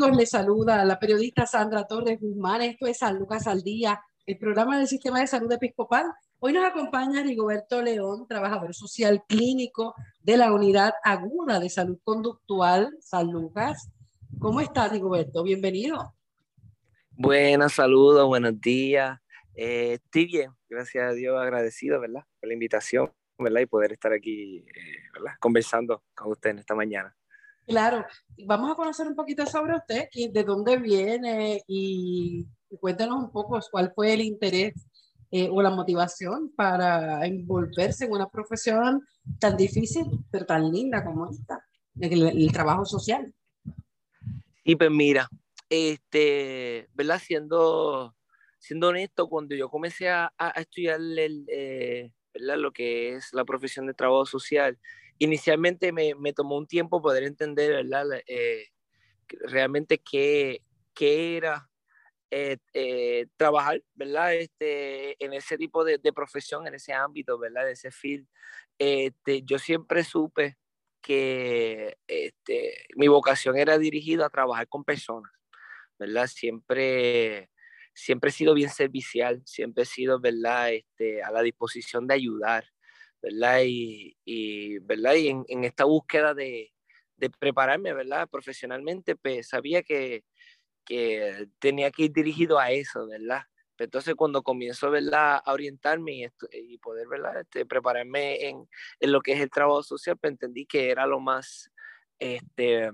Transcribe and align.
Amigos? 0.00 0.16
Les 0.16 0.30
saluda 0.30 0.84
la 0.84 0.98
periodista 0.98 1.46
Sandra 1.46 1.86
Torres 1.86 2.18
Guzmán. 2.20 2.62
Esto 2.62 2.86
es 2.86 2.98
San 2.98 3.18
Lucas 3.18 3.46
al 3.46 3.62
Día, 3.62 4.00
el 4.24 4.38
programa 4.38 4.78
del 4.78 4.86
Sistema 4.86 5.20
de 5.20 5.26
Salud 5.26 5.52
Episcopal. 5.52 6.06
Hoy 6.38 6.54
nos 6.54 6.64
acompaña 6.64 7.22
Rigoberto 7.22 7.82
León, 7.82 8.26
trabajador 8.26 8.74
social 8.74 9.22
clínico 9.28 9.94
de 10.20 10.38
la 10.38 10.52
Unidad 10.54 10.94
Aguda 11.04 11.60
de 11.60 11.68
Salud 11.68 11.98
Conductual 12.02 12.96
San 13.00 13.30
Lucas. 13.30 13.90
¿Cómo 14.38 14.62
está 14.62 14.88
Rigoberto? 14.88 15.42
Bienvenido. 15.42 16.14
Buenas, 17.10 17.74
saludos, 17.74 18.26
buenos 18.26 18.58
días. 18.58 19.18
Eh, 19.54 19.94
estoy 20.02 20.26
bien, 20.26 20.50
gracias 20.68 21.10
a 21.10 21.12
Dios, 21.12 21.38
agradecido, 21.38 22.00
¿verdad? 22.00 22.24
Por 22.40 22.48
la 22.48 22.54
invitación, 22.54 23.12
¿verdad? 23.38 23.60
Y 23.60 23.66
poder 23.66 23.92
estar 23.92 24.14
aquí, 24.14 24.58
eh, 24.58 25.10
¿verdad? 25.12 25.32
Conversando 25.40 26.04
con 26.14 26.32
usted 26.32 26.50
en 26.50 26.60
esta 26.60 26.74
mañana. 26.74 27.14
Claro, 27.66 28.04
vamos 28.46 28.72
a 28.72 28.74
conocer 28.74 29.06
un 29.06 29.14
poquito 29.14 29.46
sobre 29.46 29.76
usted, 29.76 30.08
de 30.32 30.44
dónde 30.44 30.76
viene 30.76 31.62
y 31.66 32.46
cuéntanos 32.80 33.24
un 33.24 33.30
poco 33.30 33.58
cuál 33.70 33.92
fue 33.94 34.14
el 34.14 34.22
interés 34.22 34.74
eh, 35.32 35.48
o 35.48 35.62
la 35.62 35.70
motivación 35.70 36.52
para 36.56 37.24
envolverse 37.24 38.06
en 38.06 38.12
una 38.12 38.28
profesión 38.28 39.06
tan 39.38 39.56
difícil, 39.56 40.04
pero 40.30 40.44
tan 40.44 40.72
linda 40.72 41.04
como 41.04 41.30
esta, 41.30 41.64
el, 42.00 42.50
trabajo 42.52 42.84
social. 42.84 43.32
Y 44.64 44.74
pues 44.74 44.90
mira, 44.90 45.28
este, 45.68 46.88
¿verdad? 46.94 47.20
Siendo, 47.24 48.16
siendo 48.58 48.88
honesto, 48.88 49.28
cuando 49.28 49.54
yo 49.54 49.68
comencé 49.68 50.08
a, 50.08 50.32
estudiar 50.56 50.98
el, 50.98 51.44
eh, 51.48 52.10
lo 52.34 52.72
que 52.72 53.14
es 53.14 53.32
la 53.32 53.44
profesión 53.44 53.86
de 53.86 53.94
trabajo 53.94 54.26
social, 54.26 54.78
inicialmente 55.20 55.92
me, 55.92 56.14
me, 56.16 56.32
tomó 56.32 56.56
un 56.56 56.66
tiempo 56.66 57.00
poder 57.00 57.24
entender, 57.24 57.72
¿verdad? 57.84 58.06
Eh, 58.26 58.68
realmente 59.28 59.98
qué, 59.98 60.62
qué 60.94 61.36
era 61.36 61.68
eh, 62.30 62.56
eh, 62.72 63.26
trabajar, 63.36 63.82
¿verdad? 63.94 64.34
Este, 64.34 65.22
en 65.22 65.34
ese 65.34 65.58
tipo 65.58 65.84
de, 65.84 65.98
de, 65.98 66.12
profesión, 66.12 66.66
en 66.66 66.74
ese 66.74 66.94
ámbito, 66.94 67.38
¿verdad? 67.38 67.66
De 67.66 67.72
ese 67.72 67.90
field. 67.90 68.26
Este, 68.78 69.42
yo 69.42 69.58
siempre 69.58 70.04
supe 70.04 70.56
que 71.02 71.98
este, 72.06 72.86
mi 72.96 73.08
vocación 73.08 73.58
era 73.58 73.78
dirigida 73.78 74.26
a 74.26 74.30
trabajar 74.30 74.68
con 74.68 74.84
personas, 74.84 75.32
¿verdad? 75.98 76.28
Siempre, 76.28 77.50
siempre 77.92 78.30
he 78.30 78.32
sido 78.32 78.54
bien 78.54 78.70
servicial, 78.70 79.42
siempre 79.44 79.82
he 79.82 79.86
sido, 79.86 80.18
¿verdad? 80.18 80.72
Este, 80.72 81.22
a 81.22 81.30
la 81.30 81.42
disposición 81.42 82.06
de 82.06 82.14
ayudar. 82.14 82.64
¿Verdad? 83.22 83.60
Y, 83.64 84.78
¿verdad? 84.80 85.14
y 85.14 85.28
en, 85.28 85.64
esta 85.64 85.84
búsqueda 85.84 86.34
de, 86.34 86.72
prepararme, 87.38 87.92
¿verdad? 87.92 88.28
Profesionalmente, 88.28 89.16
pues 89.16 89.48
sabía 89.48 89.82
que, 89.82 90.24
tenía 91.58 91.90
que 91.90 92.04
ir 92.04 92.12
dirigido 92.12 92.58
a 92.58 92.72
eso, 92.72 93.06
¿verdad? 93.06 93.42
Entonces, 93.78 94.14
cuando 94.14 94.42
comienzo 94.42 94.90
¿verdad? 94.90 95.40
a 95.42 95.52
orientarme 95.52 96.12
y, 96.12 96.26
y 96.52 96.78
poder 96.78 97.08
¿verdad? 97.08 97.40
Este, 97.40 97.64
prepararme 97.64 98.48
en, 98.48 98.68
en, 98.98 99.12
lo 99.12 99.20
que 99.22 99.32
es 99.32 99.40
el 99.40 99.50
trabajo 99.50 99.82
social, 99.82 100.18
pues 100.18 100.32
entendí 100.32 100.66
que 100.66 100.90
era 100.90 101.06
lo 101.06 101.20
más 101.20 101.70
este, 102.18 102.90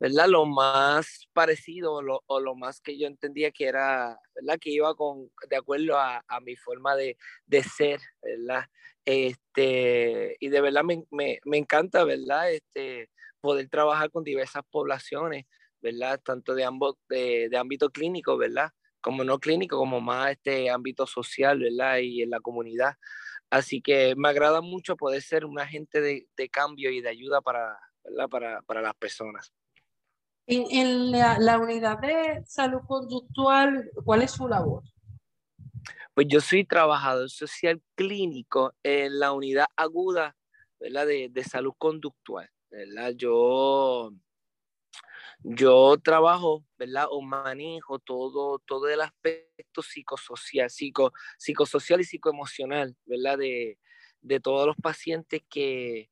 ¿verdad? 0.00 0.28
Lo 0.28 0.44
más 0.46 1.28
parecido 1.32 1.94
o 2.26 2.40
lo, 2.40 2.54
más 2.54 2.80
que 2.80 2.98
yo 2.98 3.06
entendía 3.06 3.50
que 3.50 3.66
era, 3.66 4.18
¿verdad? 4.34 4.58
Que 4.60 4.70
iba 4.70 4.94
con, 4.94 5.30
de 5.48 5.56
acuerdo 5.56 5.98
a, 5.98 6.22
mi 6.42 6.56
forma 6.56 6.94
de, 6.96 7.16
ser, 7.62 8.00
¿verdad? 8.22 8.66
Este, 9.04 10.36
y 10.40 10.48
de 10.48 10.60
verdad 10.60 10.82
me, 10.84 11.04
me, 11.10 11.58
encanta, 11.58 12.04
¿verdad? 12.04 12.52
Este, 12.52 13.10
poder 13.40 13.68
trabajar 13.68 14.10
con 14.10 14.24
diversas 14.24 14.62
poblaciones, 14.70 15.46
¿verdad? 15.80 16.20
Tanto 16.22 16.54
de 16.54 16.64
ambos, 16.64 16.96
de, 17.08 17.48
de 17.50 17.56
ámbito 17.56 17.90
clínico, 17.90 18.36
¿verdad? 18.36 18.70
Como 19.00 19.22
no 19.24 19.38
clínico, 19.38 19.76
como 19.76 20.00
más 20.00 20.32
este 20.32 20.70
ámbito 20.70 21.06
social, 21.06 21.60
¿verdad? 21.60 21.98
Y 21.98 22.22
en 22.22 22.30
la 22.30 22.40
comunidad. 22.40 22.94
Así 23.50 23.80
que 23.82 24.14
me 24.16 24.28
agrada 24.28 24.60
mucho 24.62 24.96
poder 24.96 25.22
ser 25.22 25.44
un 25.44 25.60
agente 25.60 26.00
de, 26.00 26.26
de 26.36 26.48
cambio 26.48 26.90
y 26.90 27.00
de 27.00 27.10
ayuda 27.10 27.40
para, 27.42 27.78
¿verdad? 28.02 28.28
Para, 28.28 28.62
para 28.62 28.82
las 28.82 28.94
personas. 28.96 29.52
En, 30.46 31.10
la, 31.10 31.58
unidad 31.58 31.98
de 32.00 32.42
salud 32.46 32.80
conductual, 32.86 33.90
¿cuál 34.04 34.22
es 34.22 34.32
su 34.32 34.46
labor? 34.46 34.82
Pues 36.12 36.26
yo 36.28 36.40
soy 36.40 36.64
trabajador 36.64 37.30
social 37.30 37.82
clínico 37.94 38.74
en 38.82 39.18
la 39.18 39.32
unidad 39.32 39.66
aguda 39.76 40.36
De, 40.78 41.28
de 41.30 41.44
salud 41.44 41.72
conductual. 41.78 42.50
¿verdad? 42.74 43.14
Yo, 43.16 44.12
yo 45.44 45.96
trabajo, 46.02 46.64
¿verdad? 46.76 47.06
O 47.10 47.22
manejo 47.22 47.98
todo, 48.00 48.58
todo 48.60 48.88
el 48.88 49.00
aspecto 49.00 49.82
psicosocial, 49.82 50.70
psico, 50.70 51.12
psicosocial 51.38 52.00
y 52.00 52.04
psicoemocional, 52.04 52.96
¿verdad? 53.04 53.38
De, 53.38 53.78
de 54.22 54.40
todos 54.40 54.66
los 54.66 54.76
pacientes 54.76 55.42
que, 55.48 56.10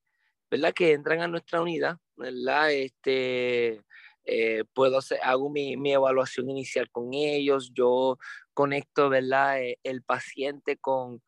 ¿verdad? 0.51 0.73
Que 0.73 0.93
entran 0.93 1.21
a 1.21 1.29
nuestra 1.29 1.61
unidad, 1.61 1.99
¿verdad? 2.17 2.71
Este, 2.73 3.83
eh, 4.25 4.65
puedo 4.73 4.99
hacer, 4.99 5.19
hago 5.23 5.51
mi, 5.51 5.77
mi, 5.77 5.93
evaluación 5.93 6.49
inicial 6.51 6.91
con 6.91 7.13
ellos, 7.15 7.73
yo 7.75 8.19
conecto, 8.55 9.09
¿verdad? 9.09 9.63
Eh, 9.63 9.79
el 9.83 10.03
paciente 10.03 10.77
con, 10.77 11.23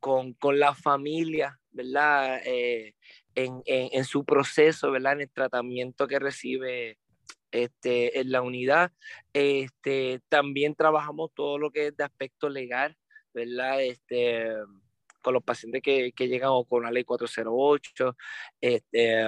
con, 0.00 0.34
con, 0.34 0.58
la 0.58 0.74
familia, 0.74 1.58
¿verdad? 1.70 2.40
Eh, 2.44 2.94
en, 3.34 3.62
en, 3.66 3.88
en, 3.92 4.04
su 4.04 4.24
proceso, 4.24 4.90
¿verdad? 4.90 5.14
En 5.14 5.22
el 5.22 5.30
tratamiento 5.30 6.06
que 6.06 6.18
recibe 6.18 6.98
este, 7.54 8.18
en 8.20 8.32
la 8.32 8.42
unidad. 8.42 8.92
Este, 9.32 10.20
también 10.28 10.74
trabajamos 10.74 11.30
todo 11.34 11.58
lo 11.58 11.70
que 11.70 11.86
es 11.86 11.96
de 11.96 12.04
aspecto 12.04 12.48
legal, 12.48 12.96
¿verdad? 13.32 13.82
Este, 13.82 14.50
con 15.24 15.34
los 15.34 15.42
pacientes 15.42 15.80
que, 15.82 16.12
que 16.12 16.28
llegan 16.28 16.50
o 16.52 16.64
con 16.66 16.82
la 16.82 16.90
ley 16.90 17.02
408, 17.02 18.14
este, 18.60 19.24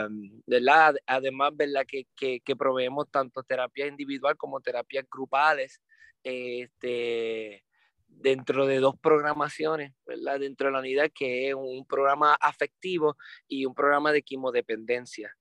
¿verdad? 0.47 0.95
Además, 1.07 1.57
¿verdad? 1.57 1.87
Que, 1.89 2.07
que, 2.15 2.57
proveemos 2.57 3.11
tanto 3.11 3.43
terapia 3.43 3.87
individual 3.87 4.37
como 4.37 4.61
terapias 4.61 5.07
grupales, 5.11 5.81
este, 6.23 7.65
dentro 8.07 8.67
de 8.67 8.79
dos 8.79 8.99
programaciones, 9.01 9.95
¿verdad? 10.05 10.39
Dentro 10.39 10.67
de 10.67 10.73
la 10.75 10.81
unidad, 10.81 11.11
que 11.15 11.49
es 11.49 11.55
un 11.55 11.87
programa 11.87 12.35
afectivo 12.35 13.17
y 13.49 13.65
un 13.65 13.75
programa 13.75 14.13
de 14.13 14.23
quimodependencia. 14.23 15.35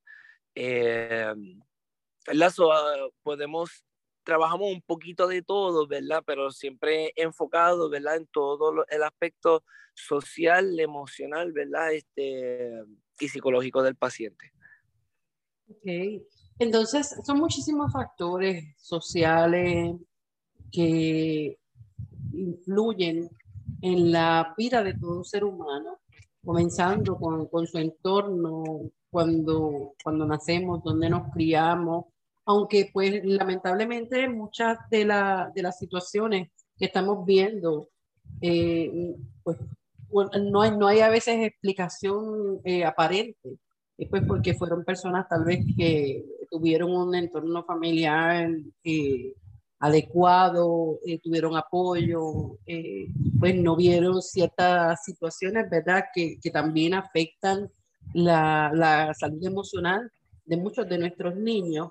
Eh, 0.56 1.34
¿verdad? 2.26 2.54
Ah, 2.72 3.08
podemos 3.24 3.84
trabajamos 4.26 4.74
un 4.74 4.82
poquito 4.82 5.28
de 5.28 5.42
todo, 5.42 5.88
¿verdad? 5.88 6.24
Pero 6.26 6.52
siempre 6.52 7.14
enfocado, 7.16 7.90
¿verdad? 7.90 8.18
En 8.18 8.28
todo 8.28 8.86
el 8.90 9.04
aspecto 9.04 9.64
social, 9.94 10.78
emocional, 10.80 11.54
¿verdad? 11.54 11.94
Este, 11.94 12.84
y 13.20 13.30
psicológico 13.30 13.82
del 13.84 13.96
paciente. 13.96 14.52
Ok. 15.70 16.24
Entonces, 16.60 17.16
son 17.26 17.40
muchísimos 17.40 17.92
factores 17.92 18.76
sociales 18.78 19.96
que 20.72 21.58
influyen 22.34 23.30
en 23.82 24.12
la 24.12 24.54
vida 24.58 24.84
de 24.84 24.94
todo 24.94 25.24
ser 25.24 25.44
humano, 25.44 26.00
comenzando 26.44 27.18
con, 27.18 27.48
con 27.48 27.68
su 27.68 27.78
entorno, 27.78 28.64
cuando, 29.10 29.94
cuando 30.04 30.26
nacemos, 30.26 30.84
donde 30.84 31.10
nos 31.10 31.32
criamos, 31.32 32.06
aunque 32.46 32.90
pues 32.94 33.24
lamentablemente 33.24 34.28
muchas 34.30 34.78
de, 34.90 35.06
la, 35.06 35.52
de 35.54 35.64
las 35.64 35.78
situaciones 35.78 36.50
que 36.78 36.86
estamos 36.86 37.26
viendo, 37.26 37.90
eh, 38.42 39.16
pues 39.44 39.58
no 40.12 40.62
hay, 40.62 40.72
no 40.72 40.88
hay 40.88 41.00
a 41.00 41.10
veces 41.10 41.40
explicación 41.40 42.62
eh, 42.64 42.86
aparente, 42.86 43.58
pues 44.10 44.24
porque 44.28 44.54
fueron 44.54 44.84
personas 44.86 45.28
tal 45.28 45.44
vez 45.46 45.66
que 45.76 46.24
tuvieron 46.50 46.92
un 46.92 47.16
entorno 47.16 47.64
familiar 47.64 48.50
eh, 48.84 49.34
adecuado, 49.80 51.00
tuvieron 51.24 51.58
apoyo, 51.58 52.58
pues 53.40 53.56
no 53.56 53.76
vieron 53.76 54.22
ciertas 54.22 55.04
situaciones, 55.04 55.70
¿verdad?, 55.70 56.06
que, 56.14 56.38
que 56.42 56.50
también 56.50 56.94
afectan 56.94 57.70
la, 58.14 58.72
la, 58.74 59.14
salud 59.14 59.44
emocional 59.46 60.10
de 60.46 60.58
muchos 60.58 60.88
de 60.88 60.98
nuestros 60.98 61.36
niños. 61.36 61.90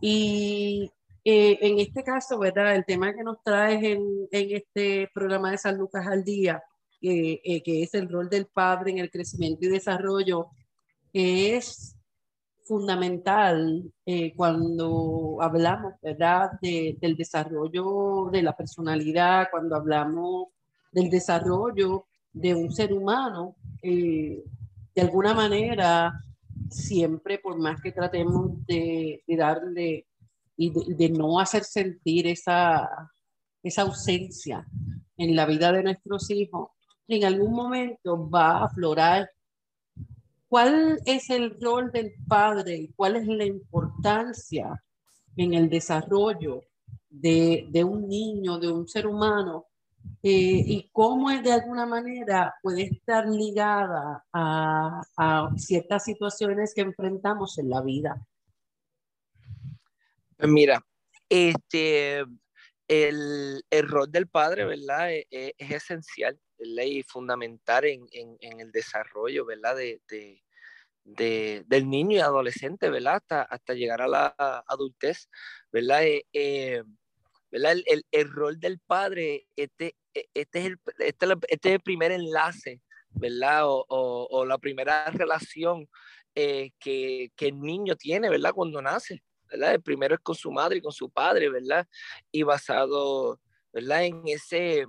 Y 0.00 0.90
eh, 1.24 1.58
en 1.60 1.78
este 1.78 2.02
caso, 2.02 2.38
¿verdad?, 2.38 2.74
el 2.74 2.84
tema 2.84 3.14
que 3.14 3.24
nos 3.24 3.42
traes 3.42 3.82
en, 3.82 4.28
en 4.30 4.56
este 4.56 5.10
programa 5.12 5.50
de 5.50 5.58
San 5.58 5.76
Lucas 5.76 6.06
al 6.06 6.24
Día, 6.24 6.62
que 7.00 7.40
es 7.64 7.94
el 7.94 8.08
rol 8.08 8.28
del 8.28 8.46
padre 8.46 8.90
en 8.90 8.98
el 8.98 9.10
crecimiento 9.10 9.66
y 9.66 9.68
desarrollo, 9.68 10.48
es 11.12 11.96
fundamental 12.68 13.90
eh, 14.04 14.34
cuando 14.36 15.38
hablamos, 15.40 15.94
¿verdad?, 16.02 16.50
del 16.60 17.16
desarrollo 17.16 18.28
de 18.30 18.42
la 18.42 18.54
personalidad, 18.54 19.48
cuando 19.50 19.74
hablamos 19.74 20.48
del 20.92 21.08
desarrollo 21.08 22.04
de 22.32 22.54
un 22.54 22.70
ser 22.70 22.92
humano, 22.92 23.56
eh, 23.82 24.44
de 24.94 25.00
alguna 25.00 25.32
manera, 25.32 26.12
siempre, 26.70 27.38
por 27.38 27.58
más 27.58 27.80
que 27.80 27.92
tratemos 27.92 28.64
de, 28.66 29.22
darle 29.26 30.06
y 30.56 30.72
de, 30.94 31.08
no 31.10 31.38
hacer 31.38 31.64
sentir 31.64 32.26
esa, 32.26 33.10
esa 33.62 33.82
ausencia 33.82 34.66
en 35.16 35.36
la 35.36 35.46
vida 35.46 35.72
de 35.72 35.82
nuestros 35.82 36.30
hijos, 36.30 36.70
en 37.06 37.24
algún 37.24 37.52
momento 37.52 38.28
va 38.28 38.58
a 38.58 38.64
aflorar 38.66 39.30
¿Cuál 40.48 40.98
es 41.04 41.28
el 41.28 41.60
rol 41.60 41.92
del 41.92 42.14
padre 42.26 42.74
y 42.76 42.88
cuál 42.94 43.16
es 43.16 43.26
la 43.26 43.44
importancia 43.44 44.82
en 45.36 45.52
el 45.52 45.68
desarrollo 45.68 46.64
de, 47.10 47.84
un 47.84 48.08
niño, 48.08 48.58
de 48.58 48.68
un 48.72 48.88
ser 48.88 49.06
humano? 49.06 49.66
Eh, 50.22 50.62
y 50.66 50.90
cómo 50.92 51.30
es 51.30 51.42
de 51.42 51.52
alguna 51.52 51.86
manera 51.86 52.54
puede 52.62 52.82
estar 52.82 53.26
ligada 53.28 54.24
a, 54.32 55.50
ciertas 55.56 56.04
situaciones 56.04 56.74
que 56.74 56.80
enfrentamos 56.80 57.58
en 57.58 57.70
la 57.70 57.80
vida. 57.82 58.26
Mira, 60.38 60.84
este, 61.28 62.24
el, 62.88 63.62
rol 63.82 64.10
del 64.10 64.28
padre, 64.28 64.64
¿verdad? 64.64 65.12
E, 65.12 65.26
e, 65.30 65.54
es 65.56 65.70
esencial 65.70 66.38
ley 66.58 67.02
fundamental 67.02 67.84
en, 67.84 68.06
en, 68.12 68.60
el 68.60 68.72
desarrollo, 68.72 69.44
¿verdad? 69.46 69.76
De, 69.76 70.00
de, 71.04 71.64
del 71.66 71.88
niño 71.88 72.16
y 72.16 72.20
adolescente, 72.20 72.90
¿verdad? 72.90 73.16
Hasta, 73.16 73.42
hasta 73.42 73.74
llegar 73.74 74.02
a 74.02 74.08
la 74.08 74.34
adultez, 74.66 75.28
¿verdad? 75.72 76.04
Eh, 76.04 76.26
eh, 76.32 76.82
¿verdad? 77.50 77.72
El, 77.72 77.84
el, 77.86 78.06
el, 78.10 78.30
rol 78.30 78.60
del 78.60 78.78
padre, 78.78 79.46
este, 79.56 79.96
e, 80.14 80.28
este, 80.34 80.58
es 80.60 80.66
el, 80.66 80.80
este, 80.98 81.26
este 81.48 81.68
es 81.68 81.74
el 81.74 81.80
primer 81.80 82.12
enlace, 82.12 82.82
¿verdad? 83.10 83.68
O, 83.68 83.84
o, 83.88 84.28
o 84.30 84.44
la 84.44 84.58
primera 84.58 85.06
relación 85.10 85.88
eh, 86.34 86.70
que, 86.78 87.32
que, 87.34 87.48
el 87.48 87.60
niño 87.60 87.96
tiene, 87.96 88.30
¿verdad? 88.30 88.52
Cuando 88.52 88.80
nace, 88.80 89.22
¿verdad? 89.50 89.74
El 89.74 89.82
primero 89.82 90.14
es 90.14 90.20
con 90.20 90.34
su 90.34 90.52
madre 90.52 90.78
y 90.78 90.82
con 90.82 90.92
su 90.92 91.10
padre, 91.10 91.48
¿verdad? 91.48 91.86
Y 92.30 92.42
basado, 92.44 93.40
¿verdad? 93.72 94.04
En 94.04 94.22
ese, 94.26 94.86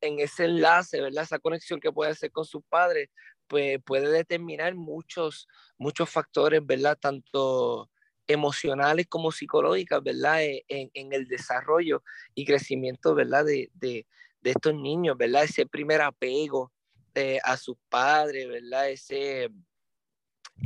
en 0.00 0.18
ese 0.18 0.46
enlace, 0.46 1.00
¿verdad? 1.00 1.24
Esa 1.24 1.38
conexión 1.38 1.78
que 1.78 1.92
puede 1.92 2.10
hacer 2.10 2.32
con 2.32 2.44
su 2.44 2.62
padre, 2.62 3.10
pues 3.46 3.78
puede 3.84 4.10
determinar 4.10 4.74
muchos, 4.74 5.46
muchos 5.78 6.10
factores, 6.10 6.64
¿verdad? 6.64 6.98
Tanto 7.00 7.90
emocionales 8.26 9.06
como 9.08 9.32
psicológicas, 9.32 10.02
¿verdad? 10.02 10.42
E, 10.42 10.64
en, 10.68 11.12
el 11.12 11.26
desarrollo 11.26 12.02
y 12.34 12.44
crecimiento, 12.44 13.14
¿verdad? 13.14 13.44
De, 13.44 13.70
de, 13.74 14.06
de, 14.40 14.50
estos 14.50 14.74
niños, 14.74 15.16
¿verdad? 15.16 15.44
Ese 15.44 15.66
primer 15.66 16.00
apego 16.00 16.72
eh, 17.14 17.38
a 17.44 17.56
sus 17.56 17.76
padres, 17.88 18.48
¿verdad? 18.48 18.90
Ese, 18.90 19.50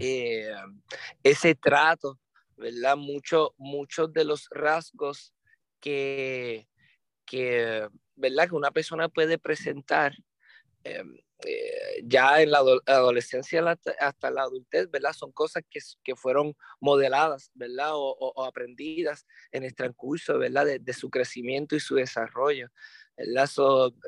eh, 0.01 0.55
ese 1.23 1.55
trato, 1.55 2.19
¿verdad? 2.57 2.97
Mucho, 2.97 3.55
muchos 3.57 4.13
de 4.13 4.25
los 4.25 4.49
rasgos 4.51 5.35
que, 5.81 6.69
que 7.25 7.89
¿verdad? 8.17 8.49
Que 8.49 8.55
una 8.55 8.71
persona 8.71 9.09
puede 9.09 9.39
presentar 9.39 10.15
em, 10.85 11.17
eh, 11.45 12.03
ya 12.03 12.41
en 12.41 12.51
la 12.51 12.63
adolescencia 12.87 13.63
hasta 14.01 14.31
la 14.31 14.43
adultez, 14.43 14.91
¿verdad? 14.91 15.13
Son 15.13 15.33
cosas 15.33 15.63
que, 15.69 15.81
que 16.03 16.17
fueron 16.17 16.57
modeladas, 16.81 17.51
¿verdad? 17.55 17.91
O, 17.93 18.45
aprendidas 18.45 19.27
en 19.53 19.63
el 19.63 19.75
transcurso, 19.75 20.39
¿verdad? 20.39 20.67
De, 20.81 20.93
su 20.95 21.11
crecimiento 21.11 21.77
y 21.77 21.81
su 21.81 21.95
desarrollo. 21.97 22.69
¿verdad? 23.19 23.49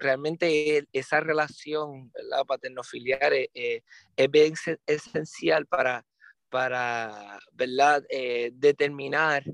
realmente 0.00 0.86
esa 0.92 1.20
relación, 1.20 2.10
¿verdad? 2.12 2.44
Paterno-filial 2.46 3.32
eh, 3.32 3.50
eh, 3.54 3.82
es 4.16 4.30
bien 4.30 4.54
esencial 4.86 5.66
para, 5.66 6.06
para 6.50 7.40
¿verdad? 7.52 8.04
determinar 8.52 9.44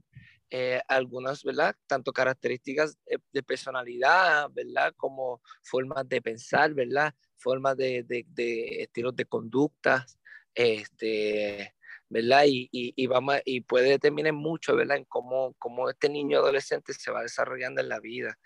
eh, 0.56 0.80
algunas, 0.86 1.42
¿verdad? 1.42 1.74
Tanto 1.88 2.12
características 2.12 2.96
de, 3.32 3.42
personalidad, 3.42 4.48
¿verdad? 4.52 4.94
Como 4.96 5.42
formas 5.64 6.08
de 6.08 6.22
pensar, 6.22 6.72
¿verdad? 6.74 7.12
Formas 7.36 7.76
de, 7.76 8.04
de, 8.04 8.82
estilos 8.82 9.16
de 9.16 9.24
conducta, 9.24 10.06
este, 10.54 11.74
¿verdad? 12.08 12.44
Y, 12.46 12.68
y, 12.70 12.92
y, 12.94 13.06
vamos, 13.08 13.38
y 13.44 13.62
puede 13.62 13.88
determinar 13.88 14.32
mucho, 14.32 14.76
¿verdad? 14.76 14.98
En 14.98 15.06
cómo, 15.06 15.56
cómo 15.58 15.90
este 15.90 16.08
niño 16.08 16.38
adolescente 16.38 16.92
se 16.92 17.10
va 17.10 17.22
desarrollando 17.22 17.80
en 17.80 17.88
la 17.88 17.98
vida. 17.98 18.38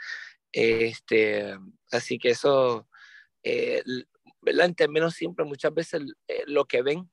Este, 0.50 1.58
así 1.92 2.18
que 2.18 2.30
eso, 2.30 2.88
eh, 3.42 3.82
¿verdad? 4.40 4.64
En 4.64 4.74
términos 4.74 5.12
simples, 5.12 5.46
muchas 5.46 5.74
veces 5.74 6.00
eh, 6.26 6.44
lo 6.46 6.64
que 6.64 6.80
ven 6.80 7.10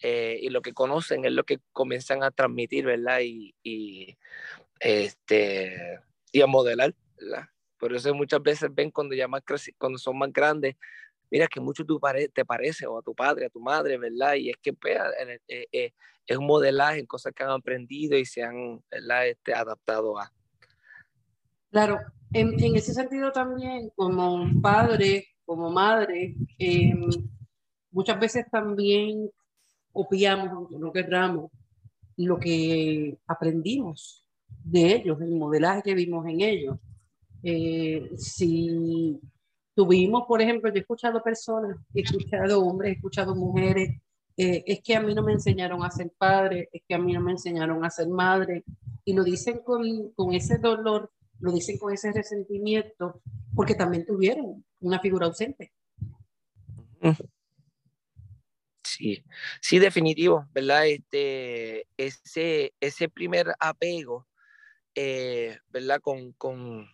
eh, 0.00 0.38
y 0.40 0.48
lo 0.48 0.62
que 0.62 0.72
conocen 0.72 1.24
es 1.24 1.32
lo 1.32 1.44
que 1.44 1.58
comienzan 1.72 2.22
a 2.22 2.30
transmitir, 2.30 2.86
¿verdad? 2.86 3.20
Y, 3.20 3.54
y, 3.62 4.16
este, 4.80 6.00
y 6.32 6.40
a 6.40 6.46
modelar, 6.46 6.94
¿verdad? 7.18 7.44
Por 7.78 7.94
eso 7.94 8.14
muchas 8.14 8.42
veces 8.42 8.70
ven 8.72 8.90
cuando, 8.90 9.14
ya 9.14 9.28
más 9.28 9.42
cuando 9.78 9.98
son 9.98 10.18
más 10.18 10.32
grandes, 10.32 10.76
mira 11.30 11.46
que 11.46 11.60
mucho 11.60 11.84
tú 11.84 12.00
te 12.32 12.44
parece 12.44 12.86
o 12.86 12.98
a 12.98 13.02
tu 13.02 13.14
padre, 13.14 13.46
a 13.46 13.50
tu 13.50 13.60
madre, 13.60 13.96
¿verdad? 13.98 14.34
Y 14.34 14.50
es 14.50 14.56
que 14.60 14.72
pues, 14.72 14.96
eh, 15.48 15.66
eh, 15.72 15.92
es 16.26 16.36
un 16.36 16.46
modelaje 16.46 17.00
en 17.00 17.06
cosas 17.06 17.32
que 17.34 17.42
han 17.42 17.50
aprendido 17.50 18.16
y 18.18 18.24
se 18.24 18.42
han 18.42 18.82
¿verdad? 18.90 19.28
Este, 19.28 19.54
adaptado 19.54 20.18
a. 20.18 20.32
Claro, 21.70 22.00
en, 22.32 22.62
en, 22.62 22.76
ese 22.76 22.92
sentido 22.92 23.30
también, 23.32 23.90
como 23.94 24.60
padre, 24.60 25.28
como 25.44 25.70
madre, 25.70 26.34
em, 26.58 27.08
muchas 27.92 28.18
veces 28.18 28.44
también 28.50 29.30
copiamos, 29.92 30.48
aunque 30.48 30.78
no 30.78 30.92
querramos, 30.92 31.50
lo 32.16 32.38
que 32.38 33.18
aprendimos 33.26 34.24
de 34.64 34.96
ellos, 34.96 35.20
el 35.20 35.34
modelaje 35.36 35.82
que 35.82 35.94
vimos 35.94 36.26
en 36.26 36.40
ellos. 36.40 36.76
Eh, 37.42 38.10
si 38.16 39.18
tuvimos, 39.74 40.24
por 40.26 40.42
ejemplo, 40.42 40.70
yo 40.70 40.76
he 40.76 40.80
escuchado 40.80 41.22
personas, 41.22 41.76
he 41.94 42.02
escuchado 42.02 42.62
hombres, 42.62 42.92
he 42.92 42.96
escuchado 42.96 43.34
mujeres, 43.34 44.00
eh, 44.36 44.62
es 44.66 44.80
que 44.82 44.94
a 44.94 45.00
mí 45.00 45.14
no 45.14 45.22
me 45.22 45.32
enseñaron 45.32 45.82
a 45.84 45.90
ser 45.90 46.12
padre, 46.16 46.68
es 46.72 46.82
que 46.86 46.94
a 46.94 46.98
mí 46.98 47.12
no 47.12 47.20
me 47.20 47.32
enseñaron 47.32 47.84
a 47.84 47.90
ser 47.90 48.08
madre, 48.08 48.64
y 49.04 49.12
lo 49.14 49.24
dicen 49.24 49.60
con, 49.64 50.10
con 50.10 50.34
ese 50.34 50.58
dolor, 50.58 51.10
lo 51.40 51.52
dicen 51.52 51.78
con 51.78 51.92
ese 51.92 52.12
resentimiento, 52.12 53.20
porque 53.54 53.74
también 53.74 54.04
tuvieron 54.04 54.64
una 54.80 55.00
figura 55.00 55.26
ausente. 55.26 55.72
Sí, 59.00 59.24
sí, 59.62 59.78
definitivo, 59.78 60.46
¿verdad? 60.52 60.86
Este, 60.86 61.86
ese, 61.96 62.74
ese 62.80 63.08
primer 63.08 63.54
apego, 63.58 64.28
eh, 64.94 65.58
¿verdad? 65.68 66.02
Con, 66.02 66.32
con, 66.34 66.86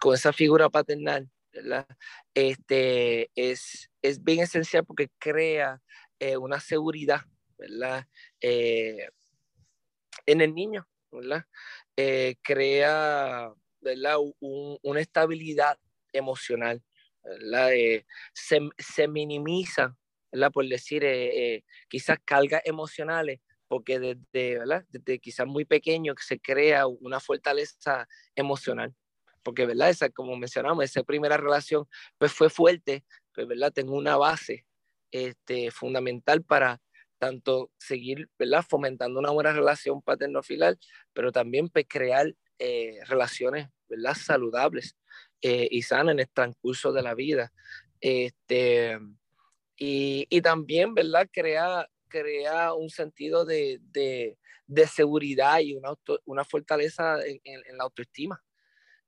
con, 0.00 0.14
esa 0.16 0.32
figura 0.32 0.68
paternal, 0.68 1.30
¿verdad? 1.52 1.86
Este, 2.34 3.30
es, 3.36 3.88
es 4.02 4.24
bien 4.24 4.40
esencial 4.40 4.84
porque 4.84 5.08
crea 5.20 5.80
eh, 6.18 6.36
una 6.36 6.58
seguridad, 6.58 7.20
¿verdad? 7.56 8.04
Eh, 8.40 9.08
en 10.26 10.40
el 10.40 10.52
niño, 10.52 10.88
¿verdad? 11.12 11.44
crea, 12.42 13.52
¿verdad? 13.80 14.16
una 14.40 15.00
estabilidad 15.00 15.78
emocional, 16.12 16.82
¿verdad? 17.22 17.70
se, 18.32 18.68
se 18.78 19.06
minimiza 19.06 19.96
por 20.52 20.66
decir, 20.68 21.04
eh, 21.04 21.54
eh, 21.54 21.64
quizás 21.88 22.18
cargas 22.24 22.62
emocionales, 22.64 23.40
porque 23.68 23.98
desde, 23.98 24.58
¿verdad? 24.58 24.84
desde 24.90 25.18
quizás 25.18 25.46
muy 25.46 25.64
pequeño 25.64 26.14
se 26.18 26.40
crea 26.40 26.86
una 26.86 27.20
fortaleza 27.20 28.08
emocional, 28.34 28.94
porque, 29.42 29.66
¿verdad? 29.66 29.90
Esa, 29.90 30.08
como 30.08 30.36
mencionamos, 30.36 30.84
esa 30.84 31.02
primera 31.02 31.36
relación 31.36 31.86
pues 32.18 32.32
fue 32.32 32.50
fuerte, 32.50 33.04
pues, 33.34 33.46
¿verdad? 33.46 33.72
Tengo 33.72 33.94
una 33.96 34.16
base 34.16 34.66
este, 35.10 35.70
fundamental 35.70 36.42
para 36.42 36.80
tanto 37.18 37.70
seguir, 37.78 38.28
¿verdad? 38.38 38.64
Fomentando 38.68 39.18
una 39.18 39.30
buena 39.30 39.52
relación 39.52 40.02
paterno-filial, 40.02 40.78
pero 41.12 41.32
también 41.32 41.68
pues, 41.68 41.86
crear 41.88 42.34
eh, 42.58 42.98
relaciones, 43.06 43.68
¿verdad? 43.88 44.14
Saludables 44.14 44.96
eh, 45.42 45.68
y 45.70 45.82
sanas 45.82 46.12
en 46.12 46.20
el 46.20 46.28
transcurso 46.28 46.92
de 46.92 47.02
la 47.02 47.14
vida. 47.14 47.52
Este, 48.00 48.98
y, 49.78 50.26
y 50.28 50.42
también, 50.42 50.92
¿verdad? 50.92 51.28
Crea, 51.32 51.88
crea 52.08 52.74
un 52.74 52.90
sentido 52.90 53.44
de, 53.44 53.78
de, 53.92 54.36
de 54.66 54.86
seguridad 54.88 55.60
y 55.60 55.74
una, 55.74 55.94
una 56.24 56.44
fortaleza 56.44 57.24
en, 57.24 57.40
en, 57.44 57.76
la 57.76 57.84
autoestima. 57.84 58.42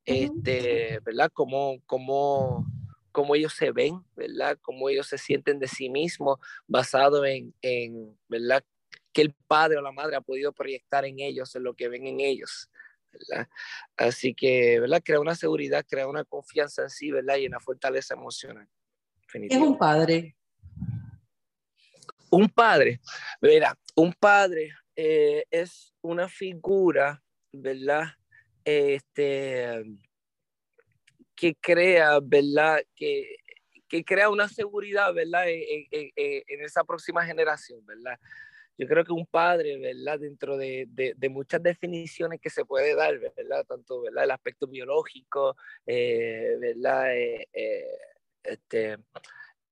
Este, 0.05 1.00
¿verdad? 1.05 1.31
Como, 1.33 1.81
como, 1.87 2.65
como 3.11 3.35
ellos 3.35 3.53
se 3.53 3.73
ven, 3.73 4.00
¿verdad? 4.15 4.59
Cómo 4.62 4.89
ellos 4.89 5.09
se 5.09 5.19
sienten 5.19 5.59
de 5.59 5.67
sí 5.67 5.91
mismos 5.91 6.39
basado 6.67 7.25
en, 7.25 7.53
en, 7.62 8.17
¿verdad? 8.29 8.65
Que 9.12 9.23
el 9.23 9.35
padre 9.49 9.79
o 9.79 9.83
la 9.83 9.93
madre 9.93 10.17
ha 10.17 10.21
podido 10.21 10.53
proyectar 10.53 11.05
en 11.05 11.19
ellos, 11.19 11.55
en 11.57 11.65
lo 11.65 11.75
que 11.75 11.89
ven 11.89 12.07
en 12.07 12.21
ellos. 12.21 12.71
¿verdad? 13.12 13.49
Así 13.97 14.35
que, 14.35 14.79
¿verdad? 14.79 15.03
Crea 15.05 15.19
una 15.19 15.35
seguridad, 15.35 15.85
crea 15.89 16.07
una 16.07 16.25
confianza 16.25 16.83
en 16.83 16.91
sí, 16.91 17.11
¿verdad? 17.11 17.37
Y 17.39 17.47
una 17.47 17.59
fortaleza 17.59 18.15
emocional. 18.15 18.69
Es 19.35 19.57
un 19.57 19.77
padre. 19.77 20.37
Un 22.31 22.49
padre, 22.49 23.01
mira, 23.41 23.77
un 23.97 24.13
padre 24.13 24.73
eh, 24.95 25.45
es 25.51 25.93
una 26.01 26.29
figura, 26.29 27.23
¿verdad? 27.53 28.05
Este, 28.65 29.83
que 31.35 31.55
crea, 31.57 32.21
¿verdad? 32.23 32.83
Que, 32.95 33.37
que 33.89 34.05
crea 34.05 34.31
una 34.31 34.49
seguridad, 34.49 35.13
¿verdad? 35.13 35.45
En, 35.49 36.61
esa 36.63 36.85
próxima 36.85 37.25
generación, 37.27 37.85
¿verdad? 37.85 38.19
Yo 38.79 38.87
creo 38.87 39.05
que 39.05 39.13
un 39.13 39.27
padre, 39.27 39.79
¿verdad? 39.79 40.21
Dentro 40.21 40.57
de, 40.57 40.87
de, 40.89 41.15
de 41.17 41.29
muchas 41.29 41.63
definiciones 41.63 42.41
que 42.41 42.51
se 42.51 42.65
puede 42.65 42.95
dar, 42.95 43.19
¿verdad? 43.19 43.65
Tanto, 43.67 44.03
¿verdad? 44.03 44.25
El 44.25 44.31
aspecto 44.31 44.69
biológico, 44.69 45.57
eh, 45.87 46.57
¿verdad? 46.61 47.17
Eh, 47.17 47.49
eh, 47.53 47.99
este, 48.45 48.99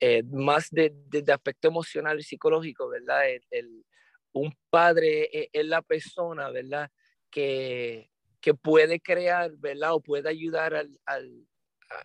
eh, 0.00 0.22
más 0.24 0.70
de, 0.70 0.92
de, 1.08 1.32
aspecto 1.32 1.68
emocional 1.68 2.20
y 2.20 2.22
psicológico, 2.22 2.88
¿verdad? 2.88 3.22
El, 3.50 3.84
un 4.32 4.54
padre 4.70 5.28
es, 5.32 5.48
es, 5.52 5.66
la 5.66 5.82
persona, 5.82 6.50
¿verdad? 6.50 6.90
Que, 7.30 8.10
que 8.40 8.54
puede 8.54 9.00
crear, 9.00 9.50
¿verdad? 9.56 9.94
O 9.94 10.00
puede 10.00 10.28
ayudar 10.28 10.74
al, 10.74 10.98
al, 11.04 11.46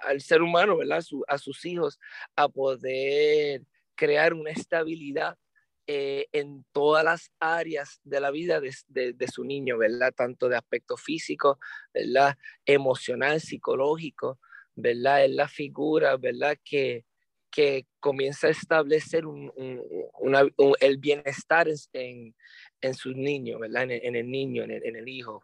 al 0.02 0.22
ser 0.22 0.42
humano, 0.42 0.78
¿verdad? 0.78 1.00
A, 1.00 1.02
su, 1.02 1.24
a, 1.28 1.38
sus 1.38 1.66
hijos 1.66 2.00
a 2.36 2.50
poder 2.50 3.62
crear 3.96 4.34
una 4.34 4.50
estabilidad 4.50 5.38
eh, 5.86 6.28
en 6.32 6.66
todas 6.72 7.04
las 7.04 7.32
áreas 7.40 8.00
de 8.04 8.20
la 8.22 8.32
vida 8.32 8.60
de, 8.60 8.74
de, 8.88 9.14
de, 9.14 9.28
su 9.28 9.44
niño, 9.44 9.78
¿verdad? 9.78 10.14
Tanto 10.16 10.50
de 10.50 10.56
aspecto 10.56 10.98
físico, 10.98 11.60
¿verdad? 11.94 12.38
Emocional, 12.66 13.40
psicológico, 13.40 14.40
¿verdad? 14.76 15.26
Es 15.26 15.32
la 15.32 15.48
figura, 15.48 16.18
¿verdad? 16.18 16.58
Que, 16.64 17.06
que 17.54 17.86
comienza 18.00 18.48
a 18.48 18.50
establecer 18.50 19.26
el 20.80 20.98
bienestar 20.98 21.68
en, 21.94 22.36
en 22.82 22.94
sus 22.96 23.16
niños, 23.16 23.60
¿verdad? 23.60 23.84
En, 23.92 24.16
el 24.16 24.30
niño, 24.30 24.64
en 24.64 24.72
el, 24.72 24.84
en 24.84 24.96
el 24.96 25.08
hijo. 25.08 25.44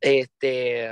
Este, 0.00 0.90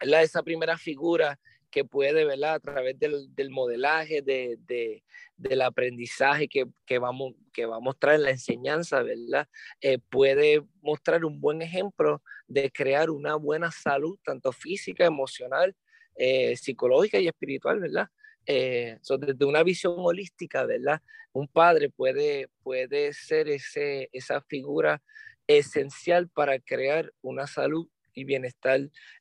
¿verdad? 0.00 0.22
Esa 0.22 0.42
primera 0.42 0.78
figura 0.78 1.38
que 1.70 1.84
puede, 1.84 2.24
¿verdad? 2.24 2.54
A 2.54 2.60
través 2.60 2.98
del, 2.98 3.34
del 3.34 3.50
modelaje, 3.50 4.22
de, 4.22 4.56
de, 4.66 5.04
del 5.36 5.60
aprendizaje 5.60 6.48
que, 6.48 6.64
que, 6.86 6.98
vamos, 6.98 7.34
que 7.52 7.66
va 7.66 7.76
a 7.76 7.80
mostrar 7.80 8.14
en 8.14 8.22
la 8.22 8.30
enseñanza, 8.30 9.02
¿verdad? 9.02 9.46
Eh, 9.82 9.98
puede 9.98 10.62
mostrar 10.80 11.22
un 11.26 11.38
buen 11.38 11.60
ejemplo 11.60 12.22
de 12.48 12.70
crear 12.70 13.10
una 13.10 13.34
buena 13.34 13.70
salud, 13.70 14.18
tanto 14.24 14.52
física, 14.52 15.04
emocional, 15.04 15.76
eh, 16.16 16.56
psicológica 16.56 17.18
y 17.18 17.28
espiritual, 17.28 17.78
¿verdad? 17.78 18.08
Eh, 18.52 18.98
so 19.00 19.16
desde 19.16 19.44
una 19.44 19.62
visión 19.62 19.94
holística, 19.96 20.64
¿verdad? 20.64 21.00
Un 21.32 21.46
padre 21.46 21.88
puede, 21.88 22.48
puede 22.64 23.12
ser 23.12 23.48
ese, 23.48 24.08
esa 24.12 24.40
figura 24.40 25.00
esencial 25.46 26.28
para 26.28 26.58
crear 26.58 27.12
una 27.22 27.46
salud 27.46 27.86
y 28.12 28.24
bienestar 28.24 28.80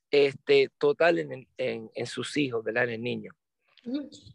este, 0.09 0.71
total 0.79 1.19
en, 1.19 1.47
en, 1.57 1.91
en, 1.93 2.05
sus 2.07 2.37
hijos, 2.37 2.63
¿verdad? 2.63 2.85
En 2.85 2.89
el 2.89 3.03
niño. 3.03 3.31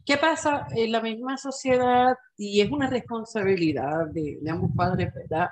¿Qué 0.06 0.16
pasa 0.16 0.68
en 0.76 0.92
la 0.92 1.00
misma 1.00 1.38
sociedad? 1.38 2.14
Y 2.36 2.60
es 2.60 2.70
una 2.70 2.88
responsabilidad 2.88 4.06
de, 4.12 4.38
de 4.40 4.50
ambos 4.50 4.70
padres, 4.76 5.12
¿verdad? 5.12 5.48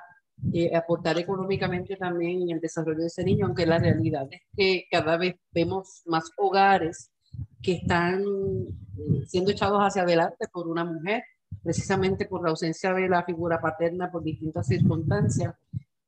Eh, 0.53 0.71
aportar 0.77 1.19
económicamente 1.19 1.97
también 1.97 2.43
en 2.43 2.51
el 2.51 2.61
desarrollo 2.61 3.01
de 3.01 3.07
ese 3.09 3.25
niño, 3.25 3.47
aunque 3.47 3.67
la 3.67 3.81
realidad 3.81 4.29
es 4.31 4.43
que 4.57 4.87
cada 4.89 5.17
vez 5.17 5.35
vemos 5.51 6.03
más 6.07 6.31
hogares 6.37 7.11
que 7.63 7.75
están 7.75 8.23
eh, 8.23 9.25
siendo 9.27 9.51
echados 9.51 9.81
hacia 9.81 10.03
adelante 10.03 10.49
por 10.53 10.69
una 10.69 10.85
mujer, 10.85 11.23
precisamente 11.63 12.27
por 12.27 12.43
la 12.43 12.51
ausencia 12.51 12.93
de 12.93 13.09
la 13.09 13.25
figura 13.25 13.61
paterna 13.61 14.11
por 14.11 14.23
distintas 14.23 14.67
circunstancias, 14.67 15.55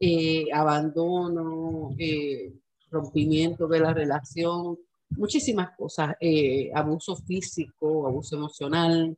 eh, 0.00 0.46
abandono, 0.52 1.94
eh, 1.98 2.52
rompimiento 2.90 3.66
de 3.68 3.80
la 3.80 3.92
relación, 3.92 4.78
muchísimas 5.10 5.76
cosas, 5.76 6.16
eh, 6.20 6.70
abuso 6.74 7.16
físico, 7.16 8.06
abuso 8.06 8.36
emocional, 8.36 9.16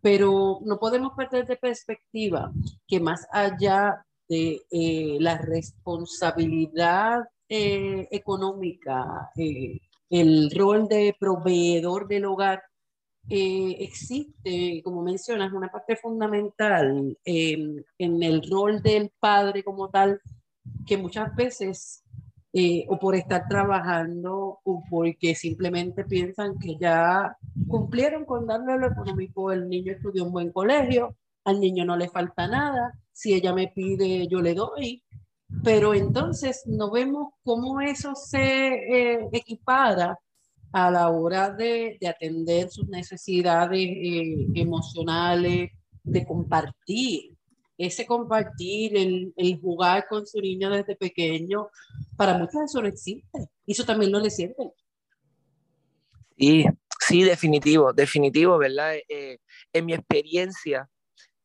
pero 0.00 0.60
no 0.64 0.78
podemos 0.78 1.12
perder 1.16 1.46
de 1.46 1.56
perspectiva 1.56 2.52
que 2.86 3.00
más 3.00 3.26
allá 3.32 4.04
de 4.28 4.62
eh, 4.70 5.16
la 5.20 5.38
responsabilidad 5.38 7.20
eh, 7.48 8.08
económica, 8.10 9.30
eh, 9.36 9.80
el 10.10 10.50
rol 10.50 10.88
de 10.88 11.16
proveedor 11.18 12.08
del 12.08 12.26
hogar, 12.26 12.62
existe, 13.28 14.82
como 14.84 15.02
mencionas, 15.02 15.52
una 15.52 15.68
parte 15.68 15.96
fundamental 15.96 17.16
en 17.24 17.84
el 17.98 18.42
rol 18.50 18.82
del 18.82 19.10
padre 19.18 19.64
como 19.64 19.88
tal, 19.88 20.20
que 20.86 20.98
muchas 20.98 21.34
veces 21.34 22.04
eh, 22.56 22.86
o 22.88 23.00
por 23.00 23.16
estar 23.16 23.48
trabajando 23.48 24.60
o 24.62 24.84
porque 24.88 25.34
simplemente 25.34 26.04
piensan 26.04 26.56
que 26.56 26.76
ya 26.78 27.36
cumplieron 27.66 28.24
con 28.24 28.46
darle 28.46 28.78
lo 28.78 28.86
económico, 28.92 29.50
el 29.50 29.68
niño 29.68 29.92
estudió 29.92 30.24
un 30.24 30.30
buen 30.30 30.52
colegio, 30.52 31.16
al 31.44 31.58
niño 31.58 31.84
no 31.84 31.96
le 31.96 32.08
falta 32.08 32.46
nada, 32.46 32.92
si 33.10 33.34
ella 33.34 33.52
me 33.52 33.72
pide 33.74 34.28
yo 34.28 34.40
le 34.40 34.54
doy, 34.54 35.02
pero 35.62 35.94
entonces 35.94 36.62
no 36.66 36.90
vemos 36.90 37.34
cómo 37.42 37.80
eso 37.80 38.14
se 38.14 38.68
eh, 38.68 39.28
equipara 39.32 40.18
a 40.72 40.90
la 40.90 41.08
hora 41.10 41.50
de, 41.50 41.96
de 42.00 42.08
atender 42.08 42.68
sus 42.70 42.88
necesidades 42.88 43.78
eh, 43.78 44.46
emocionales, 44.54 45.70
de 46.02 46.26
compartir 46.26 47.34
ese 47.76 48.06
compartir, 48.06 48.96
el, 48.96 49.60
jugar 49.60 50.06
con 50.08 50.26
su 50.26 50.40
niño 50.40 50.70
desde 50.70 50.96
pequeño, 50.96 51.68
para 52.16 52.38
muchos 52.38 52.62
eso 52.64 52.80
no 52.80 52.88
existe. 52.88 53.48
Eso 53.66 53.84
también 53.84 54.12
no 54.12 54.20
le 54.20 54.30
sienten. 54.30 54.70
Sí, 56.38 56.64
sí, 57.00 57.22
definitivo, 57.22 57.92
definitivo, 57.92 58.58
¿verdad? 58.58 58.94
Eh, 59.08 59.38
en 59.72 59.86
mi 59.86 59.94
experiencia, 59.94 60.88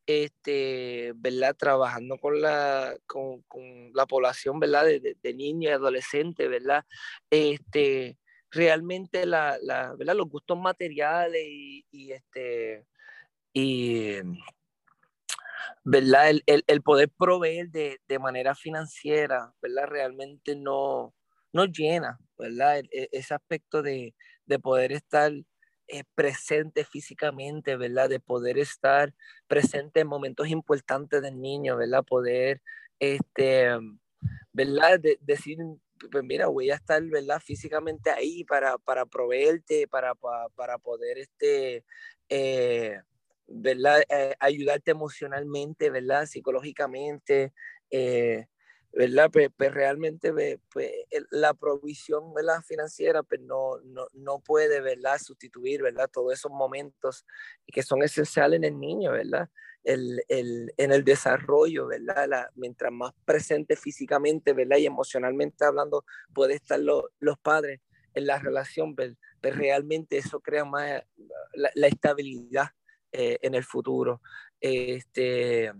este, 0.09 1.13
¿verdad? 1.17 1.55
Trabajando 1.55 2.17
con 2.17 2.41
la, 2.41 2.97
con, 3.05 3.43
la 3.93 4.07
población, 4.07 4.59
¿verdad? 4.59 4.85
De, 4.85 5.15
de, 5.21 5.33
niños 5.35 5.69
y 5.69 5.73
adolescentes, 5.73 6.49
¿verdad? 6.49 6.83
Este, 7.29 8.17
realmente 8.49 9.27
la, 9.27 9.59
la, 9.61 9.93
¿verdad? 9.95 10.15
los 10.15 10.27
gustos 10.27 10.57
materiales 10.57 11.43
y, 11.45 12.11
este, 12.11 12.87
y 13.53 14.15
¿verdad? 15.83 16.31
El, 16.31 16.63
el, 16.65 16.81
poder 16.81 17.11
proveer 17.15 17.69
de, 17.69 17.99
de, 18.07 18.17
manera 18.17 18.55
financiera, 18.55 19.53
¿verdad? 19.61 19.85
Realmente 19.85 20.55
no, 20.55 21.13
no 21.53 21.65
llena, 21.65 22.17
¿verdad? 22.35 22.79
E, 22.91 23.09
ese 23.11 23.35
aspecto 23.35 23.83
de, 23.83 24.15
de 24.47 24.57
poder 24.57 24.91
estar 24.91 25.31
eh, 25.91 26.03
presente 26.15 26.85
físicamente, 26.85 27.75
¿verdad? 27.75 28.09
De 28.09 28.19
poder 28.19 28.59
estar 28.59 29.13
presente 29.47 30.01
en 30.01 30.07
momentos 30.07 30.47
importantes 30.47 31.21
del 31.21 31.41
niño, 31.41 31.77
¿verdad? 31.77 32.03
Poder, 32.03 32.61
este, 32.99 33.69
¿verdad? 34.53 34.99
De, 34.99 35.17
decir, 35.21 35.57
pues 36.11 36.23
mira, 36.23 36.47
voy 36.47 36.69
a 36.69 36.75
estar, 36.75 37.01
¿verdad? 37.03 37.41
Físicamente 37.43 38.11
ahí 38.11 38.43
para, 38.43 38.77
para 38.77 39.05
proveerte, 39.05 39.87
para, 39.87 40.13
para, 40.15 40.77
poder, 40.77 41.17
este, 41.17 41.83
eh, 42.29 43.01
¿verdad? 43.47 44.03
Eh, 44.09 44.35
ayudarte 44.39 44.91
emocionalmente, 44.91 45.89
¿verdad? 45.89 46.27
Psicológicamente, 46.27 47.51
eh, 47.89 48.45
¿verdad? 48.93 49.29
Pues, 49.31 49.49
pues 49.55 49.73
realmente 49.73 50.33
pues, 50.71 50.91
la 51.31 51.53
provisión, 51.53 52.33
¿verdad? 52.33 52.61
Financiera, 52.65 53.23
pues 53.23 53.41
no, 53.41 53.79
no, 53.85 54.07
no 54.13 54.39
puede, 54.39 54.81
¿verdad? 54.81 55.17
Sustituir, 55.19 55.81
¿verdad? 55.81 56.09
Todos 56.11 56.33
esos 56.33 56.51
momentos 56.51 57.25
que 57.67 57.83
son 57.83 58.03
esenciales 58.03 58.57
en 58.57 58.63
el 58.63 58.79
niño, 58.79 59.11
¿verdad? 59.11 59.49
el, 59.83 60.21
el, 60.27 60.73
en 60.77 60.91
el 60.91 61.03
desarrollo, 61.03 61.87
¿verdad? 61.87 62.49
mientras 62.55 62.91
más 62.91 63.13
presente 63.25 63.75
físicamente, 63.75 64.53
¿verdad? 64.53 64.77
Y 64.77 64.85
emocionalmente 64.85 65.65
hablando, 65.65 66.05
puede 66.33 66.55
estar 66.55 66.79
los 66.79 67.39
padres 67.41 67.81
en 68.13 68.25
la 68.25 68.39
relación, 68.39 68.95
pero, 68.95 69.15
realmente 69.41 70.17
eso 70.17 70.41
crea 70.41 70.65
más 70.65 71.01
la, 71.53 71.87
estabilidad 71.87 72.69
eh, 73.11 73.37
en 73.41 73.55
el 73.55 73.63
futuro. 73.63 74.21
Este, 74.59 75.71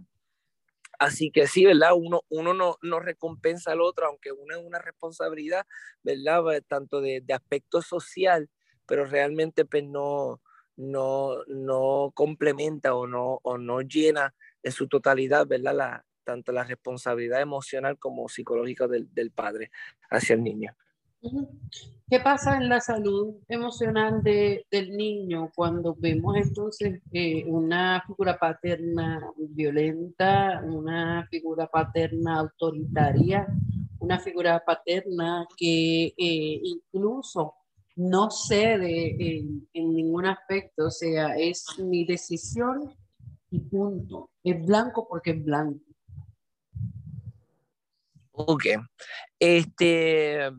Así 0.99 1.31
que 1.31 1.47
sí, 1.47 1.65
¿verdad? 1.65 1.91
Uno, 1.95 2.23
uno 2.29 2.53
no, 2.53 2.77
no, 2.81 2.99
recompensa 2.99 3.71
al 3.71 3.81
otro, 3.81 4.05
aunque 4.05 4.33
uno 4.33 4.55
es 4.57 4.61
una 4.63 4.79
responsabilidad, 4.79 5.65
¿verdad? 6.03 6.43
Tanto 6.67 6.99
de, 6.99 7.21
de 7.21 7.33
aspecto 7.33 7.81
social, 7.81 8.49
pero 8.85 9.05
realmente 9.05 9.63
pues 9.63 9.85
no, 9.85 10.41
no, 10.75 11.37
no 11.47 12.11
complementa 12.13 12.95
o 12.95 13.07
no, 13.07 13.39
o 13.43 13.57
no 13.57 13.81
llena 13.81 14.35
en 14.61 14.73
su 14.73 14.89
totalidad, 14.89 15.47
¿verdad? 15.47 15.73
La, 15.73 16.05
tanto 16.25 16.51
la 16.51 16.65
responsabilidad 16.65 17.41
emocional 17.41 17.97
como 17.97 18.27
psicológica 18.27 18.87
del, 18.87 19.13
del 19.13 19.31
padre 19.31 19.71
hacia 20.09 20.35
el 20.35 20.43
niño. 20.43 20.75
¿Qué 22.09 22.19
pasa 22.21 22.57
en 22.57 22.69
la 22.69 22.79
salud 22.79 23.35
emocional 23.47 24.23
de, 24.23 24.65
del 24.71 24.95
niño 24.95 25.51
cuando 25.53 25.95
vemos 25.95 26.37
entonces 26.37 27.01
eh, 27.11 27.43
una 27.45 28.03
figura 28.07 28.39
paterna 28.39 29.21
violenta, 29.37 30.63
una 30.65 31.27
figura 31.29 31.67
paterna 31.67 32.39
autoritaria, 32.39 33.47
una 33.99 34.17
figura 34.17 34.63
paterna 34.65 35.45
que 35.55 36.05
eh, 36.05 36.61
incluso 36.63 37.53
no 37.95 38.31
cede 38.31 39.15
en, 39.19 39.67
en, 39.73 39.93
ningún 39.93 40.25
aspecto, 40.25 40.87
o 40.87 40.91
sea, 40.91 41.35
es 41.35 41.65
mi 41.77 42.05
decisión 42.05 42.95
y 43.51 43.59
punto. 43.59 44.31
Es 44.43 44.65
blanco 44.65 45.05
porque 45.07 45.31
es 45.31 45.43
blanco. 45.43 45.83
Ok. 48.31 48.65
Este, 49.37 50.49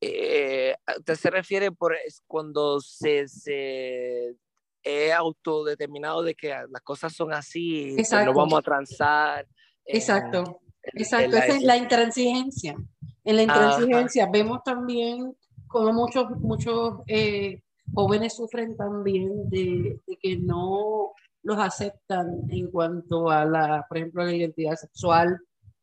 eh, 0.00 0.76
¿Usted 0.96 1.14
se 1.14 1.30
refiere 1.30 1.72
por 1.72 1.96
cuando 2.26 2.80
se, 2.80 3.26
se 3.28 4.36
es 4.82 5.12
autodeterminado 5.12 6.22
de 6.22 6.34
que 6.34 6.48
las 6.48 6.82
cosas 6.82 7.12
son 7.12 7.32
así, 7.32 7.96
que 7.96 8.24
no 8.24 8.32
vamos 8.32 8.58
a 8.58 8.62
transar? 8.62 9.46
Exacto, 9.84 10.60
exacto, 10.82 11.36
esa 11.36 11.56
es 11.56 11.62
la 11.62 11.76
intransigencia. 11.76 12.76
En 13.24 13.36
la 13.36 13.42
intransigencia 13.42 14.28
vemos 14.30 14.62
también 14.64 15.36
como 15.66 15.92
muchos, 15.92 16.30
muchos 16.40 17.00
eh, 17.06 17.62
jóvenes 17.92 18.36
sufren 18.36 18.76
también 18.76 19.50
de, 19.50 20.00
de, 20.06 20.16
que 20.16 20.38
no 20.38 21.12
los 21.42 21.58
aceptan 21.58 22.42
en 22.50 22.70
cuanto 22.70 23.30
a 23.30 23.44
la, 23.44 23.84
por 23.88 23.98
ejemplo, 23.98 24.24
la 24.24 24.34
identidad 24.34 24.76
sexual, 24.76 25.40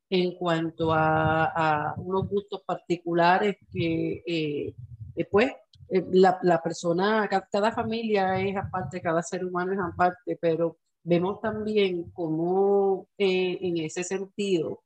en 0.10 0.36
cuanto 0.38 0.94
a, 0.94 1.94
unos 1.98 2.28
gustos 2.30 2.62
particulares 2.66 3.58
que 3.72 4.24
eh, 4.26 4.76
eh, 5.16 5.26
pues 5.30 5.52
eh, 5.90 6.06
la, 6.12 6.40
la, 6.44 6.62
persona, 6.62 7.30
cada 7.52 7.72
familia 7.72 8.40
es 8.40 8.56
aparte, 8.56 9.02
cada 9.02 9.22
ser 9.24 9.46
humano 9.46 9.74
es 9.74 9.80
aparte, 9.80 10.38
pero 10.40 10.78
vemos 11.04 11.40
también 11.42 12.12
cómo 12.12 13.08
en 13.18 13.78
ese 13.78 14.04
sentido 14.04 14.82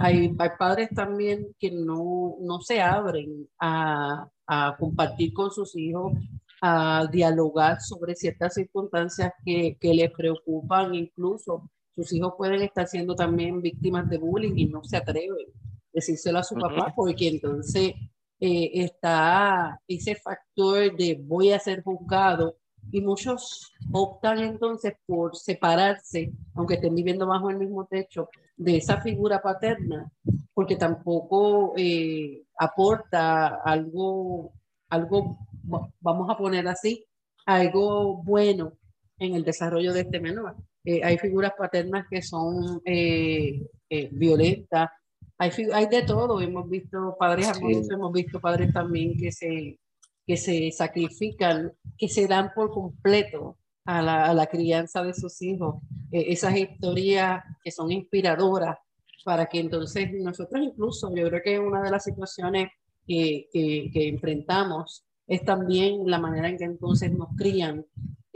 hay, 0.00 0.34
hay, 0.38 0.50
padres 0.58 0.90
también 0.94 1.54
que 1.58 1.70
no, 1.70 2.36
no 2.40 2.60
se 2.60 2.80
abren 2.80 3.48
a, 3.58 4.28
a, 4.46 4.76
compartir 4.78 5.32
con 5.32 5.50
sus 5.50 5.76
hijos, 5.76 6.12
a 6.62 7.06
dialogar 7.10 7.80
sobre 7.80 8.14
ciertas 8.14 8.54
circunstancias 8.54 9.32
que, 9.44 9.76
que 9.80 9.94
les 9.94 10.10
preocupan 10.12 10.94
incluso 10.94 11.70
sus 11.94 12.12
hijos 12.12 12.34
pueden 12.36 12.62
estar 12.62 12.86
siendo 12.86 13.14
también 13.14 13.60
víctimas 13.60 14.08
de 14.08 14.18
bullying 14.18 14.54
y 14.56 14.66
no 14.66 14.82
se 14.84 14.96
atreven 14.96 15.32
a 15.32 15.78
decírselo 15.92 16.38
a 16.38 16.44
su 16.44 16.56
papá 16.56 16.92
porque 16.94 17.28
entonces 17.28 17.94
eh, 18.40 18.70
está 18.74 19.80
ese 19.86 20.16
factor 20.16 20.96
de 20.96 21.20
voy 21.22 21.52
a 21.52 21.58
ser 21.58 21.82
juzgado 21.82 22.56
y 22.90 23.00
muchos 23.00 23.72
optan 23.92 24.40
entonces 24.40 24.94
por 25.06 25.36
separarse, 25.36 26.32
aunque 26.54 26.74
estén 26.74 26.94
viviendo 26.94 27.26
bajo 27.26 27.50
el 27.50 27.58
mismo 27.58 27.86
techo, 27.86 28.28
de 28.56 28.76
esa 28.76 29.00
figura 29.00 29.40
paterna, 29.40 30.10
porque 30.52 30.76
tampoco 30.76 31.74
eh, 31.76 32.44
aporta 32.58 33.62
algo, 33.64 34.52
algo, 34.88 35.38
vamos 36.00 36.30
a 36.30 36.36
poner 36.36 36.68
así, 36.68 37.04
algo 37.46 38.22
bueno 38.22 38.74
en 39.18 39.34
el 39.34 39.44
desarrollo 39.44 39.92
de 39.92 40.00
este 40.00 40.20
menor. 40.20 40.56
Eh, 40.84 41.00
hay 41.02 41.16
figuras 41.18 41.52
paternas 41.56 42.06
que 42.10 42.20
son 42.20 42.82
eh, 42.84 43.66
eh, 43.88 44.08
violentas, 44.12 44.90
hay, 45.38 45.50
hay 45.72 45.86
de 45.86 46.02
todo, 46.02 46.40
hemos 46.40 46.68
visto 46.68 47.16
padres 47.18 47.50
hemos 47.90 48.12
visto 48.12 48.38
padres 48.38 48.72
también 48.72 49.16
que 49.16 49.32
se, 49.32 49.80
que 50.26 50.36
se 50.36 50.70
sacrifican, 50.70 51.72
que 51.96 52.08
se 52.08 52.26
dan 52.26 52.52
por 52.54 52.70
completo 52.70 53.56
a 53.86 54.02
la, 54.02 54.26
a 54.26 54.34
la 54.34 54.46
crianza 54.46 55.02
de 55.02 55.14
sus 55.14 55.40
hijos, 55.40 55.76
esas 56.12 56.54
historias 56.56 57.42
que 57.62 57.70
son 57.70 57.90
inspiradoras 57.90 58.76
para 59.24 59.46
que 59.46 59.60
entonces 59.60 60.12
nosotros 60.12 60.62
incluso, 60.62 61.14
yo 61.14 61.28
creo 61.28 61.42
que 61.42 61.58
una 61.58 61.82
de 61.82 61.90
las 61.90 62.04
situaciones 62.04 62.68
que, 63.06 63.48
que, 63.50 63.90
que 63.90 64.08
enfrentamos 64.08 65.04
es 65.26 65.42
también 65.44 66.02
la 66.04 66.18
manera 66.18 66.48
en 66.48 66.58
que 66.58 66.64
entonces 66.64 67.10
nos 67.10 67.28
crían 67.36 67.86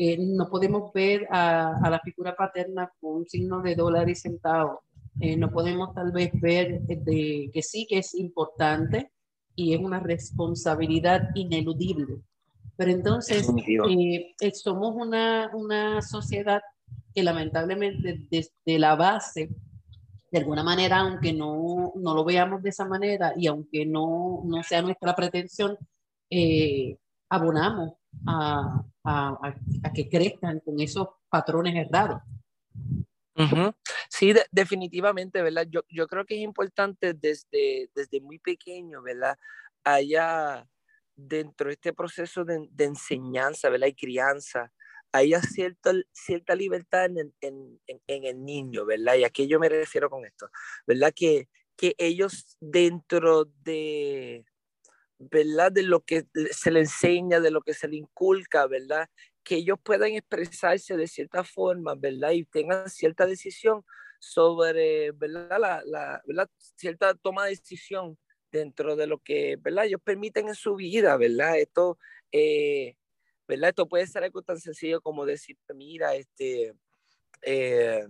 eh, 0.01 0.17
no 0.17 0.49
podemos 0.49 0.93
ver 0.93 1.27
a, 1.29 1.91
la 1.91 1.99
figura 1.99 2.37
paterna 2.37 2.89
con 3.01 3.17
un 3.17 3.27
signo 3.27 3.61
de 3.63 3.75
dólar 3.75 4.09
y 4.09 4.15
centavo. 4.15 4.85
Eh, 5.19 5.37
no 5.37 5.51
podemos 5.51 5.93
tal 5.93 6.13
vez 6.13 6.31
ver 6.41 6.83
de, 6.83 7.51
que 7.53 7.63
sí 7.63 7.85
que 7.91 7.99
es 7.99 8.15
importante 8.15 9.11
y 9.57 9.75
es 9.75 9.81
una 9.81 9.99
responsabilidad 9.99 11.31
ineludible. 11.35 12.23
Pero 12.77 12.93
entonces 12.93 13.51
eh, 13.77 14.53
somos 14.55 14.95
una, 14.95 15.51
una 15.53 16.01
sociedad 16.01 16.63
que 17.13 17.25
lamentablemente 17.25 18.25
desde 18.31 18.79
la 18.79 18.95
base, 18.95 19.51
de 20.31 20.39
alguna 20.39 20.63
manera, 20.63 20.99
aunque 21.01 21.33
no, 21.33 21.93
no 21.97 22.15
lo 22.15 22.25
veamos 22.25 22.63
de 22.63 22.69
esa 22.69 22.85
manera 22.85 23.33
y 23.37 23.49
aunque 23.49 23.85
no, 23.85 24.43
no 24.45 24.63
sea 24.63 24.81
nuestra 24.81 25.17
pretensión, 25.17 25.77
abonamos 27.29 27.98
a, 28.27 28.83
a, 29.05 29.55
a, 29.83 29.93
que 29.93 30.09
crezcan 30.09 30.61
con 30.61 30.81
esos 30.81 31.09
patrones 31.29 31.75
errados. 31.87 32.23
Sí, 34.11 34.35
definitivamente, 34.51 35.43
¿verdad? 35.43 35.67
Yo, 35.71 35.83
yo 35.89 36.09
creo 36.09 36.25
que 36.25 36.35
es 36.35 36.41
importante 36.41 37.15
desde, 37.15 37.89
desde 37.95 38.21
muy 38.21 38.39
pequeño, 38.41 39.01
¿verdad? 39.03 39.39
Haya 39.85 40.67
dentro 41.15 41.69
de 41.69 41.75
este 41.75 41.93
proceso 41.93 42.45
de, 42.45 42.67
de 42.71 42.85
enseñanza, 42.85 43.69
¿verdad? 43.69 43.89
Y 43.89 43.95
crianza, 43.95 44.73
haya 45.13 45.41
cierta, 45.43 45.93
cierta 46.13 46.55
libertad 46.55 47.07
en, 47.07 47.33
en, 47.41 47.81
en, 47.87 48.25
el 48.25 48.45
niño, 48.45 48.85
¿verdad? 48.85 49.15
Y 49.15 49.25
a 49.25 49.31
qué 49.31 49.47
yo 49.47 49.59
me 49.59 49.69
refiero 49.69 50.11
con 50.11 50.25
esto, 50.25 50.51
¿verdad? 50.87 51.13
Que, 51.15 51.49
que 51.77 51.95
ellos 51.99 52.57
dentro 52.61 53.47
de, 53.63 54.45
¿verdad? 55.19 55.73
De 55.73 55.83
lo 55.83 56.01
que 56.01 56.27
se 56.53 56.71
le 56.71 56.81
enseña, 56.81 57.41
de 57.41 57.51
lo 57.51 57.63
que 57.63 57.75
se 57.75 57.89
le 57.89 57.97
inculca, 57.97 58.67
¿verdad? 58.67 59.09
Que 59.45 59.57
ellos 59.57 59.79
puedan 59.83 60.13
expresarse 60.13 60.97
de 60.97 61.09
cierta 61.09 61.45
forma, 61.45 61.95
¿verdad? 61.97 62.33
Y 62.33 62.45
tengan 62.45 62.89
cierta 62.89 63.27
decisión 63.27 63.85
sobre, 64.21 65.13
¿verdad? 65.13 65.59
La, 65.61 65.83
la 65.85 66.23
¿verdad? 66.27 66.49
Cierta 66.77 67.15
toma 67.15 67.45
de 67.45 67.51
decisión 67.51 68.19
dentro 68.51 68.97
de 68.97 69.07
lo 69.07 69.19
que, 69.19 69.57
¿verdad? 69.61 69.87
Ellos 69.87 70.01
permiten 70.03 70.49
en 70.49 70.55
su 70.55 70.77
vida, 70.77 71.17
¿verdad? 71.17 71.59
Esto, 71.59 71.99
eh, 72.33 72.97
¿verdad? 73.47 73.71
Esto 73.71 73.89
puede 73.89 74.07
ser 74.07 74.25
algo 74.25 74.43
tan 74.43 74.59
sencillo 74.61 75.01
como 75.01 75.27
decir, 75.27 75.57
mira, 75.75 76.15
este, 76.15 76.75
eh, 77.43 78.07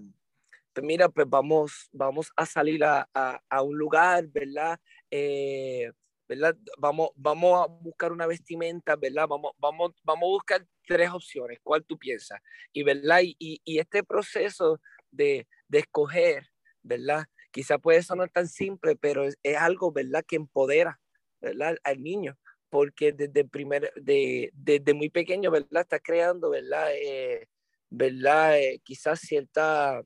pues 0.73 0.87
mira, 0.87 1.09
pues 1.09 1.27
vamos, 1.29 1.89
vamos 1.93 2.31
a 2.37 2.47
salir 2.47 2.85
a, 2.85 3.09
a, 3.15 3.41
a 3.49 3.63
un 3.63 3.77
lugar, 3.77 4.27
¿verdad? 4.29 4.79
Eh, 5.11 5.91
¿verdad? 6.29 6.57
Vamos, 6.77 7.11
vamos 7.17 7.65
a 7.65 7.67
buscar 7.67 8.13
una 8.13 8.27
vestimenta, 8.27 8.95
¿verdad? 8.97 9.27
Vamos, 9.27 9.53
vamos, 9.59 9.93
vamos 10.05 10.25
a 10.25 10.33
buscar 10.33 10.67
tres 10.87 11.11
opciones, 11.11 11.59
¿cuál 11.63 11.85
tú 11.85 11.99
piensas? 11.99 12.41
Y, 12.73 12.83
¿verdad? 12.83 13.21
Y, 13.23 13.61
este 13.65 14.05
proceso 14.05 14.81
de, 15.11 15.49
de, 15.69 15.79
escoger, 15.79 16.47
¿verdad? 16.83 17.25
Quizá 17.51 17.79
puede 17.79 18.03
sonar 18.03 18.31
tan 18.31 18.47
simple, 18.47 18.95
pero 18.95 19.25
es, 19.25 19.37
algo, 19.57 19.91
¿verdad? 19.91 20.25
Que 20.27 20.37
empodera, 20.37 21.01
¿verdad? 21.41 21.79
Al 21.83 22.03
niño, 22.03 22.39
porque 22.69 23.13
desde, 23.13 23.45
primer, 23.47 23.91
de, 23.97 24.51
desde 24.53 24.93
muy 24.93 25.09
pequeño, 25.09 25.51
¿verdad? 25.51 25.83
Está 25.83 25.99
creando, 25.99 26.51
¿verdad? 26.51 26.91
Eh, 26.95 27.49
¿verdad? 27.89 28.59
Eh, 28.59 28.81
quizás 28.85 29.21
cierta, 29.21 30.03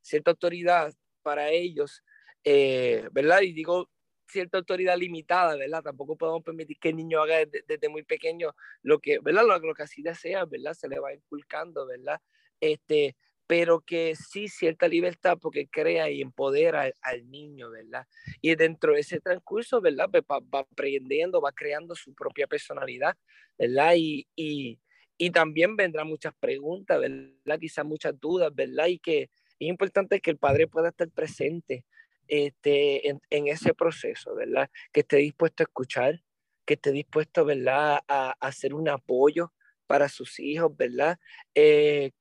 cierta 0.00 0.32
autoridad 0.32 0.92
para 1.22 1.50
ellos, 1.50 2.02
eh, 2.42 3.08
¿verdad? 3.12 3.42
Y 3.42 3.52
digo 3.52 3.88
cierta 4.30 4.58
autoridad 4.58 4.96
limitada, 4.96 5.56
¿verdad? 5.56 5.82
Tampoco 5.82 6.16
podemos 6.16 6.42
permitir 6.42 6.78
que 6.78 6.90
el 6.90 6.96
niño 6.96 7.20
haga 7.22 7.38
desde, 7.44 7.88
muy 7.88 8.02
pequeño 8.02 8.54
lo 8.82 8.98
que, 8.98 9.18
¿verdad? 9.20 9.44
Lo, 9.46 9.74
que 9.74 9.82
así 9.82 10.02
desea, 10.02 10.44
¿verdad? 10.44 10.74
Se 10.74 10.88
le 10.88 10.98
va 10.98 11.12
inculcando, 11.12 11.86
¿verdad? 11.86 12.20
Este, 12.60 13.16
pero 13.46 13.80
que 13.80 14.14
sí 14.14 14.48
cierta 14.48 14.86
libertad 14.86 15.36
porque 15.40 15.66
crea 15.68 16.08
y 16.08 16.20
empodera 16.20 16.92
al, 17.02 17.30
niño, 17.30 17.70
¿verdad? 17.70 18.06
Y 18.40 18.54
dentro 18.54 18.94
de 18.94 19.00
ese 19.00 19.20
transcurso, 19.20 19.80
¿verdad? 19.80 20.08
Pues 20.10 20.22
va, 20.22 20.60
aprendiendo, 20.60 21.40
va 21.40 21.52
creando 21.52 21.94
su 21.94 22.14
propia 22.14 22.46
personalidad, 22.46 23.16
¿verdad? 23.58 23.94
Y, 23.96 24.28
y, 24.36 24.78
y, 25.18 25.30
también 25.30 25.76
vendrán 25.76 26.06
muchas 26.06 26.32
preguntas, 26.38 27.00
¿verdad? 27.00 27.58
Quizás 27.60 27.84
muchas 27.84 28.18
dudas, 28.20 28.54
¿verdad? 28.54 28.86
Y 28.86 28.98
que 28.98 29.22
es 29.22 29.68
importante 29.68 30.20
que 30.20 30.30
el 30.30 30.38
padre 30.38 30.68
pueda 30.68 30.90
estar 30.90 31.10
presente 31.10 31.84
este, 32.30 33.08
en, 33.08 33.20
en 33.30 33.48
ese 33.48 33.74
proceso, 33.74 34.34
¿verdad? 34.34 34.70
Que 34.92 35.00
esté 35.00 35.16
dispuesto 35.16 35.62
a 35.62 35.64
escuchar, 35.64 36.22
que 36.64 36.74
esté 36.74 36.92
dispuesto, 36.92 37.44
¿verdad? 37.44 38.00
A, 38.08 38.30
a 38.30 38.46
hacer 38.46 38.74
un 38.74 38.88
apoyo, 38.88 39.52
para 39.90 40.08
sus 40.08 40.38
hijos, 40.38 40.76
¿verdad? 40.76 41.18
Eh, 41.52 42.12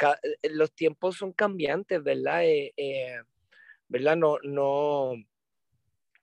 eh, 0.41 0.49
los 0.49 0.73
tiempos 0.73 1.17
son 1.17 1.31
cambiantes, 1.33 2.01
¿verdad? 2.01 2.41
Eh, 2.43 3.21
¿Verdad? 3.87 4.15
No, 4.15 4.39
no, 4.41 5.13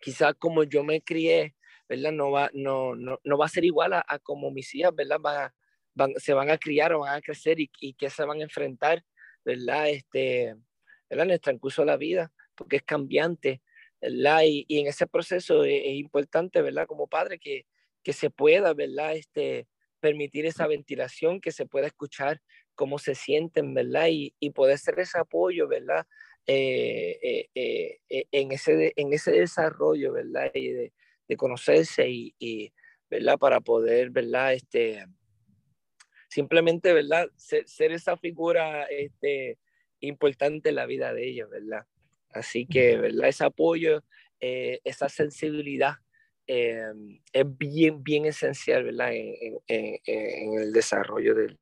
quizás 0.01 0.35
como 0.41 0.65
yo 0.65 0.83
me 0.83 1.03
crié, 1.03 1.55
¿verdad? 1.89 2.11
No 2.11 2.33
va, 2.33 2.51
no, 2.53 2.97
no, 2.97 3.21
no 3.23 3.39
va 3.39 3.47
a 3.47 3.49
ser 3.49 3.65
igual 3.65 3.93
a, 3.93 4.19
como 4.25 4.51
mis 4.51 4.75
hijas, 4.75 4.93
¿verdad? 4.93 5.21
Van, 5.95 6.15
se 6.17 6.33
van 6.35 6.51
a 6.51 6.59
criar 6.59 6.93
o 6.93 6.99
van 6.99 7.15
a 7.15 7.23
crecer 7.23 7.61
y, 7.61 7.71
y 7.79 7.95
que 7.95 8.11
se 8.11 8.25
van 8.25 8.41
a 8.41 8.43
enfrentar, 8.43 9.05
¿verdad? 9.45 9.89
Este, 9.91 10.57
¿verdad? 11.09 11.27
En 11.27 11.31
el 11.31 11.41
transcurso 11.41 11.83
de 11.83 11.87
la 11.87 11.97
vida, 11.97 12.33
porque 12.57 12.79
es 12.79 12.83
cambiante, 12.83 13.63
¿verdad? 14.01 14.43
Y, 14.45 14.65
y 14.69 14.81
en 14.81 14.87
ese 14.87 15.07
proceso 15.07 15.65
es, 15.65 15.83
es, 15.85 15.95
importante, 15.95 16.63
¿verdad? 16.63 16.87
Como 16.87 17.07
padre, 17.07 17.39
que, 17.39 17.67
que 18.03 18.13
se 18.13 18.31
pueda, 18.31 18.75
¿verdad? 18.75 19.17
Este, 19.17 19.67
permitir 20.01 20.47
esa 20.47 20.67
ventilación, 20.67 21.41
que 21.41 21.53
se 21.53 21.67
pueda 21.67 21.87
escuchar 21.87 22.41
cómo 22.75 22.99
se 22.99 23.15
sienten, 23.15 23.75
¿verdad? 23.75 24.09
Y, 24.11 24.35
y 24.39 24.51
poder 24.51 24.79
ser 24.79 25.01
ese 25.01 25.19
apoyo, 25.19 25.67
¿verdad? 25.67 26.07
Eh, 26.47 27.49
eh, 27.55 27.99
eh, 28.09 28.27
en, 28.31 28.53
ese, 28.53 28.93
en 28.95 29.13
ese 29.13 29.33
desarrollo, 29.33 30.13
¿verdad? 30.13 30.51
Y 30.55 30.69
de, 30.69 30.93
de 31.27 31.37
conocerse 31.37 32.09
y, 32.09 32.73
¿verdad? 33.11 33.39
Para 33.39 33.61
poder, 33.61 34.11
¿verdad? 34.11 34.55
Este, 34.55 35.05
simplemente, 36.29 36.93
¿verdad? 36.93 37.29
Ser, 37.37 37.67
ser, 37.67 37.91
esa 37.93 38.17
figura 38.17 38.85
este, 38.85 39.59
importante 40.01 40.69
en 40.69 40.77
la 40.77 40.87
vida 40.87 41.13
de 41.13 41.27
ellos, 41.27 41.51
¿verdad? 41.51 41.85
Así 42.37 42.67
que, 42.67 42.97
¿verdad? 42.97 43.29
Ese 43.29 43.45
apoyo, 43.45 44.03
esa 44.39 45.09
sensibilidad 45.09 45.95
eh, 46.47 46.93
es 47.33 47.59
bien, 47.59 48.03
bien 48.03 48.27
esencial, 48.27 48.85
¿verdad? 48.85 49.11
En, 49.13 49.99
el 50.07 50.73
desarrollo 50.73 51.35
del, 51.35 51.59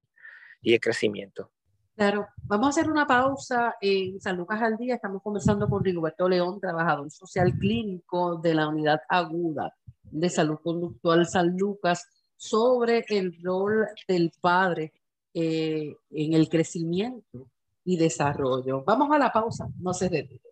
y 0.60 0.74
el 0.74 0.80
crecimiento. 0.80 1.50
Claro, 1.96 2.26
vamos 2.42 2.66
a 2.66 2.70
hacer 2.70 2.90
una 2.90 3.06
pausa 3.06 3.76
en 3.80 4.20
San 4.20 4.36
Lucas 4.36 4.60
al 4.60 4.76
Día. 4.76 4.96
Estamos 4.96 5.22
conversando 5.22 5.68
con 5.68 5.84
Rigoberto 5.84 6.28
León, 6.28 6.60
trabajador 6.60 7.10
social 7.10 7.56
clínico 7.56 8.36
de 8.38 8.54
la 8.54 8.68
unidad 8.68 9.00
aguda 9.08 9.72
de 10.02 10.28
salud 10.28 10.58
conductual 10.62 11.26
San 11.26 11.56
Lucas, 11.56 12.06
sobre 12.36 13.04
el 13.08 13.40
rol 13.42 13.86
del 14.06 14.32
padre 14.40 14.92
eh, 15.32 15.96
en 16.10 16.32
el 16.34 16.48
crecimiento 16.48 17.48
y 17.84 17.96
desarrollo. 17.96 18.82
Vamos 18.84 19.10
a 19.12 19.18
la 19.18 19.32
pausa, 19.32 19.68
no 19.80 19.94
se 19.94 20.08
detiene. 20.08 20.42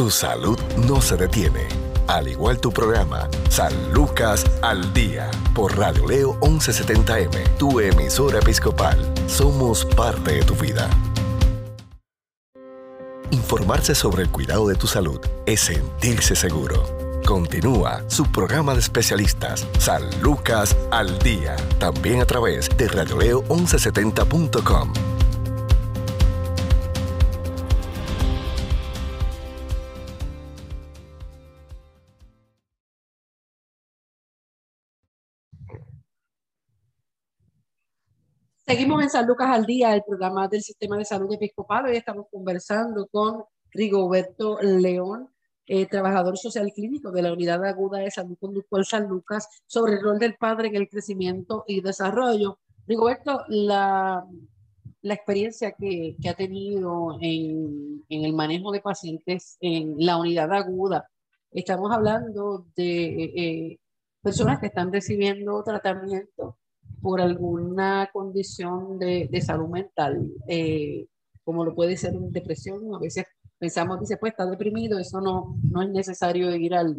Tu 0.00 0.10
salud 0.10 0.58
no 0.88 1.02
se 1.02 1.14
detiene 1.14 1.68
al 2.06 2.26
igual 2.26 2.58
tu 2.58 2.72
programa, 2.72 3.28
San 3.50 3.70
Lucas 3.92 4.46
al 4.62 4.94
Día, 4.94 5.30
por 5.54 5.76
Radio 5.76 6.06
Leo 6.06 6.40
1170M, 6.40 7.58
tu 7.58 7.80
emisora 7.80 8.38
episcopal. 8.38 8.96
Somos 9.26 9.84
parte 9.84 10.36
de 10.36 10.42
tu 10.42 10.54
vida. 10.54 10.88
Informarse 13.30 13.94
sobre 13.94 14.22
el 14.22 14.30
cuidado 14.30 14.68
de 14.68 14.74
tu 14.74 14.86
salud 14.86 15.20
es 15.44 15.60
sentirse 15.60 16.34
seguro. 16.34 16.82
Continúa 17.26 18.02
su 18.08 18.24
programa 18.24 18.72
de 18.72 18.80
especialistas, 18.80 19.66
San 19.78 20.02
Lucas 20.22 20.74
al 20.90 21.18
Día, 21.18 21.56
también 21.78 22.22
a 22.22 22.24
través 22.24 22.70
de 22.74 22.88
radioleo1170.com. 22.88 25.19
Seguimos 38.70 39.02
en 39.02 39.10
San 39.10 39.26
Lucas 39.26 39.48
al 39.50 39.66
Día, 39.66 39.92
el 39.96 40.04
programa 40.06 40.46
del 40.46 40.62
Sistema 40.62 40.96
de 40.96 41.04
Salud 41.04 41.34
Episcopal. 41.34 41.86
Hoy 41.86 41.96
estamos 41.96 42.26
conversando 42.30 43.08
con 43.08 43.42
Rigoberto 43.72 44.58
León, 44.62 45.28
eh, 45.66 45.86
trabajador 45.86 46.38
social 46.38 46.70
clínico 46.72 47.10
de 47.10 47.22
la 47.22 47.32
Unidad 47.32 47.64
Aguda 47.64 47.98
de 47.98 48.12
Salud 48.12 48.38
Conductual 48.38 48.84
San 48.84 49.08
Lucas, 49.08 49.48
sobre 49.66 49.94
el 49.94 50.00
rol 50.00 50.20
del 50.20 50.36
padre 50.36 50.68
en 50.68 50.76
el 50.76 50.88
crecimiento 50.88 51.64
y 51.66 51.80
desarrollo. 51.80 52.60
Rigoberto, 52.86 53.42
la, 53.48 54.24
la 55.02 55.14
experiencia 55.14 55.72
que, 55.72 56.14
que 56.22 56.28
ha 56.28 56.34
tenido 56.34 57.18
en, 57.20 58.04
en, 58.08 58.24
el 58.24 58.32
manejo 58.34 58.70
de 58.70 58.80
pacientes 58.80 59.56
en 59.60 59.96
la 59.98 60.16
unidad 60.16 60.52
aguda, 60.52 61.10
estamos 61.50 61.90
hablando 61.90 62.66
de 62.76 63.24
eh, 63.34 63.80
personas 64.22 64.60
que 64.60 64.66
están 64.66 64.92
recibiendo 64.92 65.60
tratamiento 65.64 66.59
por 67.00 67.20
alguna 67.20 68.10
condición 68.12 68.98
de, 68.98 69.28
de 69.30 69.40
salud 69.40 69.68
mental, 69.68 70.26
eh, 70.46 71.06
como 71.44 71.64
lo 71.64 71.74
puede 71.74 71.96
ser 71.96 72.12
depresión, 72.12 72.94
a 72.94 72.98
veces 72.98 73.24
pensamos, 73.58 74.00
dice, 74.00 74.16
pues 74.16 74.32
está 74.32 74.46
deprimido, 74.46 74.98
eso 74.98 75.20
no, 75.20 75.56
no 75.70 75.82
es 75.82 75.90
necesario 75.90 76.54
ir 76.54 76.74
al, 76.74 76.96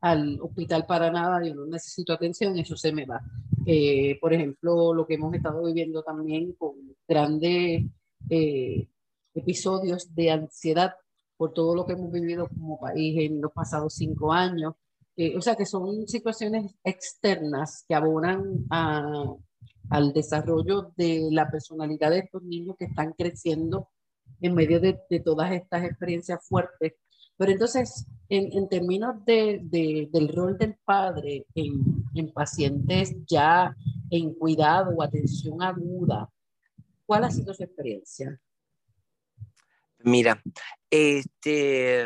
al 0.00 0.40
hospital 0.40 0.86
para 0.86 1.10
nada, 1.10 1.44
yo 1.44 1.54
no 1.54 1.66
necesito 1.66 2.12
atención, 2.12 2.58
eso 2.58 2.76
se 2.76 2.92
me 2.92 3.06
va. 3.06 3.20
Eh, 3.66 4.18
por 4.20 4.32
ejemplo, 4.32 4.94
lo 4.94 5.06
que 5.06 5.14
hemos 5.14 5.34
estado 5.34 5.62
viviendo 5.64 6.02
también 6.02 6.52
con 6.52 6.72
grandes 7.06 7.84
eh, 8.30 8.88
episodios 9.34 10.14
de 10.14 10.30
ansiedad 10.30 10.94
por 11.36 11.52
todo 11.52 11.74
lo 11.74 11.86
que 11.86 11.92
hemos 11.92 12.10
vivido 12.10 12.48
como 12.48 12.80
país 12.80 13.18
en 13.18 13.40
los 13.40 13.52
pasados 13.52 13.94
cinco 13.94 14.32
años, 14.32 14.74
eh, 15.18 15.36
o 15.36 15.40
sea, 15.42 15.56
que 15.56 15.66
son 15.66 16.06
situaciones 16.06 16.76
externas 16.84 17.84
que 17.88 17.94
abonan 17.96 18.64
a, 18.70 19.34
al 19.90 20.12
desarrollo 20.12 20.92
de 20.96 21.26
la 21.32 21.50
personalidad 21.50 22.10
de 22.10 22.20
estos 22.20 22.44
niños 22.44 22.76
que 22.78 22.84
están 22.84 23.12
creciendo 23.14 23.88
en 24.40 24.54
medio 24.54 24.78
de, 24.78 25.00
de 25.10 25.18
todas 25.18 25.50
estas 25.50 25.82
experiencias 25.82 26.46
fuertes. 26.46 26.94
Pero 27.36 27.50
entonces, 27.50 28.06
en, 28.28 28.52
en 28.56 28.68
términos 28.68 29.24
de, 29.24 29.58
de, 29.64 30.08
del 30.12 30.28
rol 30.28 30.56
del 30.56 30.76
padre 30.84 31.46
en, 31.52 32.04
en, 32.14 32.32
pacientes 32.32 33.12
ya 33.26 33.74
en 34.10 34.34
cuidado 34.34 34.92
o 34.96 35.02
atención 35.02 35.60
aguda, 35.60 36.30
¿cuál 37.06 37.24
ha 37.24 37.30
sido 37.32 37.52
su 37.54 37.64
experiencia? 37.64 38.40
Mira, 40.04 40.40
este, 40.88 42.04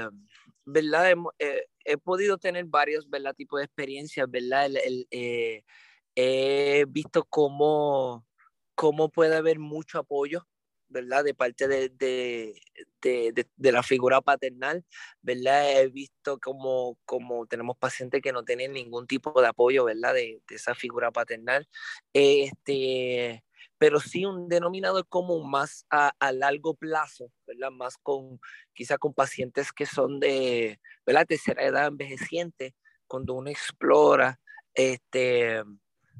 ¿verdad? 0.64 1.12
Eh, 1.38 1.66
he 1.84 1.98
podido 1.98 2.38
tener 2.38 2.64
varios, 2.66 3.08
¿verdad? 3.08 3.34
Tipos 3.34 3.60
de 3.60 3.64
experiencias, 3.64 4.30
¿verdad? 4.30 4.66
El, 4.66 5.06
eh, 5.10 5.64
he 6.14 6.84
visto 6.88 7.24
cómo, 7.24 8.26
cómo 8.74 9.10
puede 9.10 9.36
haber 9.36 9.58
mucho 9.58 9.98
apoyo, 9.98 10.46
¿verdad? 10.88 11.24
De 11.24 11.34
parte 11.34 11.66
de, 11.68 11.88
de, 11.88 12.60
de, 13.00 13.46
de, 13.56 13.72
la 13.72 13.82
figura 13.82 14.20
paternal, 14.20 14.84
¿verdad? 15.22 15.80
He 15.80 15.88
visto 15.88 16.38
como, 16.38 16.98
como 17.04 17.46
tenemos 17.46 17.76
pacientes 17.78 18.20
que 18.22 18.32
no 18.32 18.44
tienen 18.44 18.72
ningún 18.72 19.06
tipo 19.06 19.40
de 19.40 19.48
apoyo, 19.48 19.84
¿verdad? 19.84 20.14
De, 20.14 20.42
esa 20.50 20.74
figura 20.74 21.10
paternal. 21.10 21.68
Este, 22.12 23.42
pero 23.82 23.98
sí 23.98 24.24
un 24.24 24.48
denominador 24.48 25.08
común 25.08 25.50
más 25.50 25.86
a, 25.90 26.12
a, 26.20 26.30
largo 26.30 26.72
plazo, 26.72 27.32
¿verdad? 27.48 27.72
Más 27.72 27.96
con, 27.98 28.38
quizá 28.72 28.96
con 28.96 29.12
pacientes 29.12 29.72
que 29.72 29.86
son 29.86 30.20
de, 30.20 30.78
¿verdad? 31.04 31.26
Tercera 31.26 31.64
edad 31.64 31.88
envejeciente, 31.88 32.76
cuando 33.08 33.34
uno 33.34 33.50
explora, 33.50 34.38
este, 34.72 35.64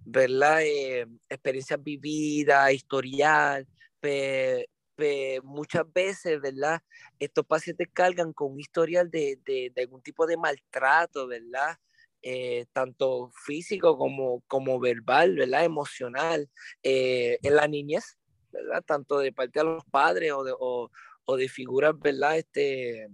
¿verdad? 0.05 0.63
Eh, 0.63 1.07
experiencias 1.29 1.81
vividas, 1.81 2.73
historial, 2.73 3.65
pe, 4.01 4.69
pe, 4.97 5.41
muchas 5.45 5.85
veces, 5.93 6.41
¿verdad? 6.41 6.83
Estos 7.21 7.47
pacientes 7.47 7.87
cargan 7.93 8.33
con 8.33 8.55
un 8.55 8.59
historial 8.59 9.09
de, 9.09 9.39
de, 9.45 9.71
de 9.73 9.83
algún 9.83 10.03
tipo 10.03 10.27
de 10.27 10.37
maltrato, 10.37 11.29
¿verdad? 11.29 11.79
Eh, 12.23 12.67
tanto 12.73 13.31
físico 13.45 13.99
como, 13.99 14.43
como 14.47 14.79
verbal, 14.79 15.37
¿verdad? 15.37 15.65
Emocional, 15.65 16.49
eh, 16.83 17.39
en 17.43 17.57
la 17.57 17.67
niñez, 17.69 18.19
¿verdad? 18.51 18.83
Tanto 18.85 19.19
de 19.19 19.33
parte 19.33 19.59
de 19.59 19.65
los 19.65 19.85
padres 19.87 20.33
o 20.33 20.45
de, 20.45 20.53
o, 20.59 20.91
o 21.25 21.37
de 21.37 21.49
figuras, 21.49 21.99
¿verdad? 21.99 22.39
Este, 22.39 23.09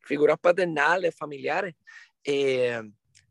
figuras 0.00 0.38
paternales, 0.38 1.14
familiares, 1.14 1.74
eh, 2.24 2.80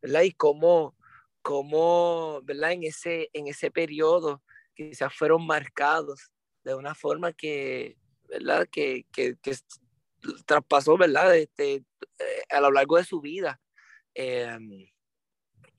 ¿verdad? 0.02 0.22
Y 0.22 0.32
cómo, 0.32 0.96
cómo, 1.42 2.42
¿verdad? 2.44 2.74
En 2.74 2.84
ese, 2.84 3.30
en 3.34 3.48
ese 3.48 3.72
periodo 3.72 4.44
quizás 4.76 5.14
fueron 5.16 5.46
marcados, 5.46 6.32
de 6.64 6.76
una 6.76 6.96
forma 6.96 7.34
que, 7.34 7.98
¿verdad? 8.28 8.68
Que, 8.72 9.06
que, 9.12 9.36
que 9.42 9.56
traspasó, 10.46 10.98
¿verdad? 10.98 11.36
Este, 11.36 11.76
eh, 12.20 12.44
a 12.50 12.62
lo 12.62 12.72
largo 12.72 12.98
de 12.98 13.04
su 13.04 13.22
vida. 13.22 13.60
Em, 14.14 14.88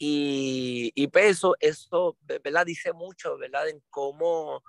y, 0.07 0.93
y 0.95 1.07
pues 1.07 1.41
eso, 1.61 2.19
¿verdad? 2.21 2.67
Dice 2.67 2.93
mucho, 2.93 3.39
¿verdad? 3.39 3.71
En 3.71 3.83
cómo, 3.89 4.63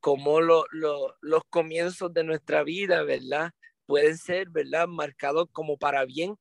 cómo 0.00 0.40
lo, 0.40 0.64
lo, 0.70 1.14
los 1.20 1.42
comienzos 1.50 2.14
de 2.14 2.24
nuestra 2.24 2.62
vida, 2.62 3.02
¿verdad? 3.02 3.52
Pueden 3.84 4.16
ser, 4.16 4.48
¿verdad? 4.48 4.88
Marcados 4.88 5.48
como 5.52 5.76
para 5.76 6.06
bien, 6.06 6.36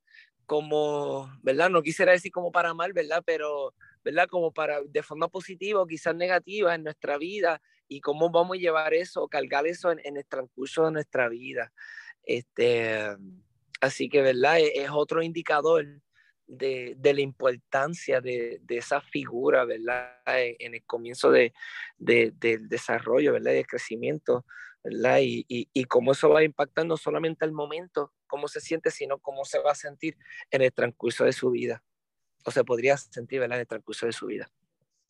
como, 0.45 1.29
¿verdad? 1.41 1.69
No 1.69 1.83
quisiera 1.83 2.13
decir 2.13 2.31
como 2.31 2.53
para 2.53 2.73
mal, 2.73 2.93
¿verdad? 2.93 3.21
Pero, 3.25 3.73
¿verdad? 4.01 4.29
Como 4.29 4.53
para, 4.53 4.81
de 4.81 5.03
forma 5.03 5.27
positiva 5.27 5.81
o 5.81 5.85
quizás 5.85 6.15
negativa 6.15 6.73
en 6.73 6.85
nuestra 6.85 7.17
vida 7.17 7.61
y 7.89 7.99
cómo 7.99 8.29
vamos 8.29 8.55
a 8.55 8.61
llevar 8.61 8.93
eso, 8.93 9.27
cargar 9.27 9.67
eso 9.67 9.91
en, 9.91 9.99
en 10.05 10.15
el 10.15 10.25
transcurso 10.25 10.85
de 10.85 10.91
nuestra 10.91 11.27
vida. 11.27 11.73
Este, 12.23 13.13
así 13.81 14.07
que, 14.07 14.21
¿verdad? 14.21 14.59
E, 14.59 14.83
es, 14.83 14.89
otro 14.89 15.21
indicador 15.21 15.85
de, 16.47 16.95
de, 16.97 17.13
la 17.13 17.21
importancia 17.21 18.21
de, 18.21 18.59
de, 18.63 18.77
esa 18.77 19.01
figura, 19.01 19.65
¿verdad? 19.65 20.19
En, 20.25 20.73
el 20.73 20.83
comienzo 20.85 21.29
de, 21.29 21.53
del 21.97 22.69
desarrollo, 22.69 23.33
¿verdad? 23.33 23.51
De 23.51 23.65
crecimiento, 23.65 24.45
¿verdad? 24.83 25.19
Y, 25.21 25.45
y, 25.47 25.69
y, 25.73 25.83
cómo 25.85 26.13
eso 26.13 26.29
va 26.29 26.39
a 26.39 26.43
impactar 26.43 26.85
no 26.85 26.97
solamente 26.97 27.45
al 27.45 27.51
momento, 27.51 28.13
cómo 28.27 28.47
se 28.47 28.61
siente, 28.61 28.91
sino 28.91 29.19
cómo 29.19 29.45
se 29.45 29.59
va 29.59 29.71
a 29.71 29.75
sentir 29.75 30.17
en 30.51 30.61
el 30.61 30.71
transcurso 30.71 31.25
de 31.25 31.33
su 31.33 31.51
vida. 31.51 31.83
O 32.45 32.51
se 32.51 32.63
podría 32.63 32.97
sentir, 32.97 33.39
¿verdad? 33.39 33.57
En 33.57 33.61
el 33.61 33.67
transcurso 33.67 34.05
de 34.05 34.13
su 34.13 34.27
vida. 34.27 34.49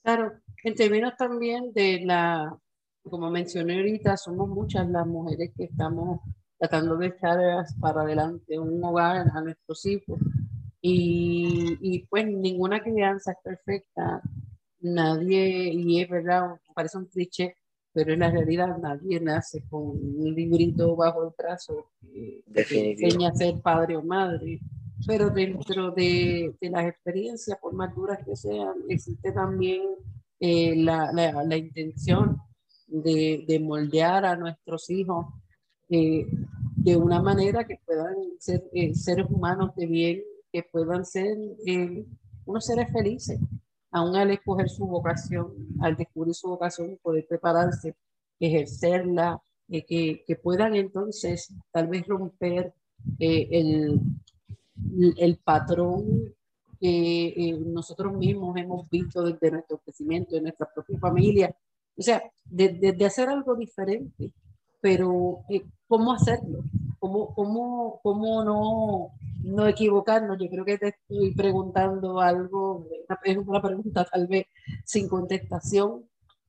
Claro, 0.03 0.33
en 0.63 0.73
términos 0.73 1.13
también 1.17 1.71
de 1.73 2.01
la, 2.03 2.57
como 3.03 3.29
mencioné 3.29 3.75
ahorita, 3.75 4.17
somos 4.17 4.49
muchas 4.49 4.87
las 4.89 5.05
mujeres 5.05 5.51
que 5.55 5.65
estamos 5.65 6.21
tratando 6.57 6.97
de 6.97 7.07
echar 7.07 7.37
para 7.79 8.01
adelante 8.01 8.57
un 8.57 8.83
hogar 8.83 9.27
a 9.33 9.41
nuestros 9.41 9.85
hijos. 9.85 10.19
Y, 10.89 11.77
y, 11.81 12.05
pues 12.07 12.25
ninguna 12.25 12.81
crianza 12.81 13.33
es 13.33 13.37
perfecta, 13.43 14.21
nadie, 14.79 15.73
y 15.73 16.01
es 16.01 16.09
verdad, 16.09 16.59
parece 16.73 16.97
un 16.97 17.05
cliché, 17.05 17.55
pero 17.97 18.13
en 18.13 18.19
la 18.19 18.29
realidad. 18.29 18.77
Nadie 18.77 19.19
nace 19.19 19.63
con 19.69 19.81
un 19.81 20.35
librito 20.35 20.95
bajo 20.95 21.25
el 21.25 21.33
brazo 21.35 21.87
que, 21.99 22.43
que 22.53 22.91
enseña 22.91 23.29
a 23.29 23.35
ser 23.35 23.59
padre 23.59 23.97
o 23.97 24.03
madre. 24.03 24.59
Pero 25.05 25.29
dentro 25.29 25.91
de, 25.91 26.55
de 26.61 26.69
las 26.69 26.85
experiencias, 26.87 27.57
por 27.59 27.73
más 27.73 27.93
duras 27.95 28.19
que 28.23 28.35
sean, 28.35 28.75
existe 28.87 29.31
también 29.31 29.81
eh, 30.39 30.75
la, 30.75 31.11
la, 31.11 31.43
la, 31.43 31.57
intención 31.57 32.37
de, 32.87 33.43
de 33.47 33.59
moldear 33.59 34.25
a 34.25 34.35
nuestros 34.35 34.89
hijos 34.89 35.25
eh, 35.89 36.27
de 36.75 36.95
una 36.95 37.21
manera 37.21 37.65
que 37.65 37.79
puedan 37.83 38.15
ser 38.39 38.63
eh, 38.73 38.93
seres 38.93 39.25
humanos 39.29 39.71
de 39.75 39.85
bien, 39.87 40.23
que 40.57 40.69
puedan 40.71 41.05
ser 41.05 41.37
eh, 41.67 42.03
unos 42.45 42.65
seres 42.65 42.91
felices, 42.91 43.39
aún 43.91 44.15
al 44.15 44.31
escoger 44.31 44.69
su 44.69 44.87
vocación, 44.87 45.53
al 45.81 45.95
descubrir 45.95 46.33
su 46.33 46.49
vocación, 46.49 46.97
poder 47.03 47.27
prepararse, 47.27 47.95
ejercerla, 48.39 49.39
que, 49.69 50.23
que, 50.25 50.35
puedan 50.35 50.75
entonces 50.75 51.53
tal 51.71 51.87
vez 51.87 52.07
romper 52.07 52.73
el, 53.19 53.99
el 55.17 55.37
patrón 55.43 56.33
que 56.79 57.59
nosotros 57.65 58.13
mismos 58.13 58.57
hemos 58.57 58.89
visto 58.89 59.21
desde 59.21 59.51
nuestro 59.51 59.77
crecimiento, 59.79 60.35
de 60.35 60.41
nuestra 60.41 60.67
propia 60.73 60.97
familia. 60.99 61.55
O 61.97 62.01
sea, 62.01 62.23
de, 62.45 62.69
de, 62.69 62.93
de 62.93 63.05
hacer 63.05 63.29
algo 63.29 63.55
diferente, 63.55 64.31
pero 64.81 65.43
eh, 65.49 65.63
¿cómo 65.87 66.13
hacerlo? 66.13 66.59
¿Cómo, 66.99 67.33
cómo, 67.33 67.99
cómo 68.03 68.43
no, 68.43 69.11
no 69.43 69.67
equivocarnos? 69.67 70.37
Yo 70.39 70.49
creo 70.49 70.65
que 70.65 70.77
te 70.77 70.87
estoy 70.89 71.33
preguntando 71.33 72.19
algo, 72.19 72.87
es 73.23 73.37
una 73.37 73.61
pregunta 73.61 74.05
tal 74.05 74.27
vez 74.27 74.45
sin 74.85 75.07
contestación, 75.07 76.03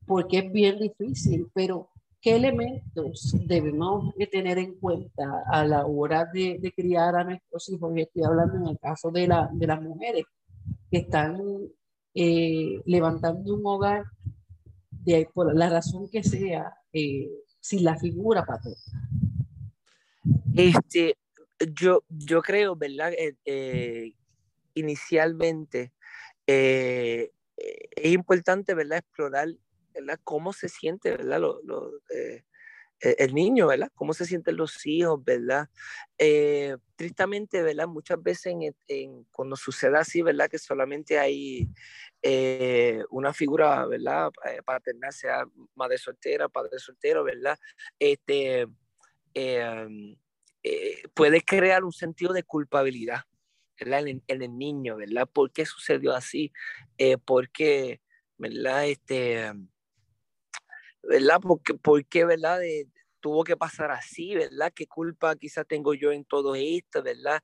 porque 0.06 0.38
es 0.38 0.52
bien 0.52 0.78
difícil, 0.78 1.50
pero 1.54 1.90
¿qué 2.20 2.36
elementos 2.36 3.36
debemos 3.46 4.14
de 4.16 4.26
tener 4.26 4.58
en 4.58 4.74
cuenta 4.78 5.44
a 5.50 5.64
la 5.64 5.86
hora 5.86 6.24
de, 6.32 6.58
de 6.60 6.72
criar 6.72 7.14
a 7.16 7.24
nuestros 7.24 7.68
hijos? 7.68 7.92
Y 7.94 8.02
estoy 8.02 8.24
hablando 8.24 8.56
en 8.56 8.68
el 8.68 8.78
caso 8.78 9.10
de, 9.10 9.28
la, 9.28 9.50
de 9.52 9.66
las 9.66 9.82
mujeres 9.82 10.24
que 10.90 10.98
están 10.98 11.38
eh, 12.14 12.80
levantando 12.86 13.54
un 13.54 13.66
hogar 13.66 14.04
de, 14.90 15.28
por 15.32 15.54
la 15.54 15.68
razón 15.68 16.08
que 16.10 16.22
sea, 16.24 16.72
eh, 16.92 17.28
sin 17.60 17.84
la 17.84 17.96
figura 17.96 18.44
paterna? 18.44 19.27
Este, 20.58 21.16
yo, 21.72 22.02
yo 22.08 22.42
creo, 22.42 22.74
¿verdad? 22.74 23.12
Eh, 23.12 23.36
eh, 23.44 24.12
inicialmente 24.74 25.92
eh, 26.48 27.30
es 27.56 28.12
importante, 28.12 28.74
¿verdad? 28.74 28.98
Explorar, 28.98 29.50
¿verdad? 29.94 30.18
Cómo 30.24 30.52
se 30.52 30.68
siente, 30.68 31.12
¿verdad? 31.12 31.38
Lo, 31.38 31.92
el 33.00 33.34
niño, 33.34 33.68
¿verdad? 33.68 33.88
Cómo 33.94 34.12
se 34.12 34.24
sienten 34.24 34.56
los 34.56 34.84
hijos, 34.84 35.22
¿verdad? 35.24 35.68
tristemente, 36.96 37.62
¿verdad? 37.62 37.86
Muchas 37.86 38.20
veces 38.20 38.52
en, 38.88 39.24
cuando 39.30 39.54
sucede 39.54 39.96
así, 39.96 40.22
¿verdad? 40.22 40.50
Que 40.50 40.58
solamente 40.58 41.20
hay 41.20 41.68
una 43.10 43.32
figura, 43.32 43.86
¿verdad? 43.86 44.32
Eh, 44.44 44.60
paterna, 44.64 45.12
sea 45.12 45.44
madre 45.76 45.98
soltera, 45.98 46.48
padre 46.48 46.80
soltero, 46.80 47.22
¿verdad? 47.22 47.56
Este, 48.00 48.66
eh, 50.62 51.02
puede 51.14 51.42
crear 51.42 51.84
un 51.84 51.92
sentido 51.92 52.32
de 52.32 52.42
culpabilidad 52.42 53.22
¿verdad? 53.80 54.08
En, 54.08 54.22
el 54.26 54.58
niño, 54.58 54.96
¿verdad? 54.96 55.28
¿Por 55.32 55.52
qué 55.52 55.64
sucedió 55.64 56.12
así? 56.12 56.52
¿Por 57.24 57.48
qué, 57.50 58.00
¿verdad? 58.36 58.86
Este, 58.86 59.52
¿verdad? 61.02 61.40
¿Por 61.82 62.04
qué, 62.06 62.24
¿verdad? 62.24 62.58
De, 62.58 62.88
tuvo 63.20 63.44
que 63.44 63.56
pasar 63.56 63.90
así, 63.90 64.34
¿verdad? 64.34 64.72
¿Qué 64.74 64.86
culpa 64.86 65.36
quizás 65.36 65.66
tengo 65.66 65.94
yo 65.94 66.12
en 66.12 66.24
todo 66.24 66.54
esto, 66.54 67.02
¿verdad? 67.02 67.42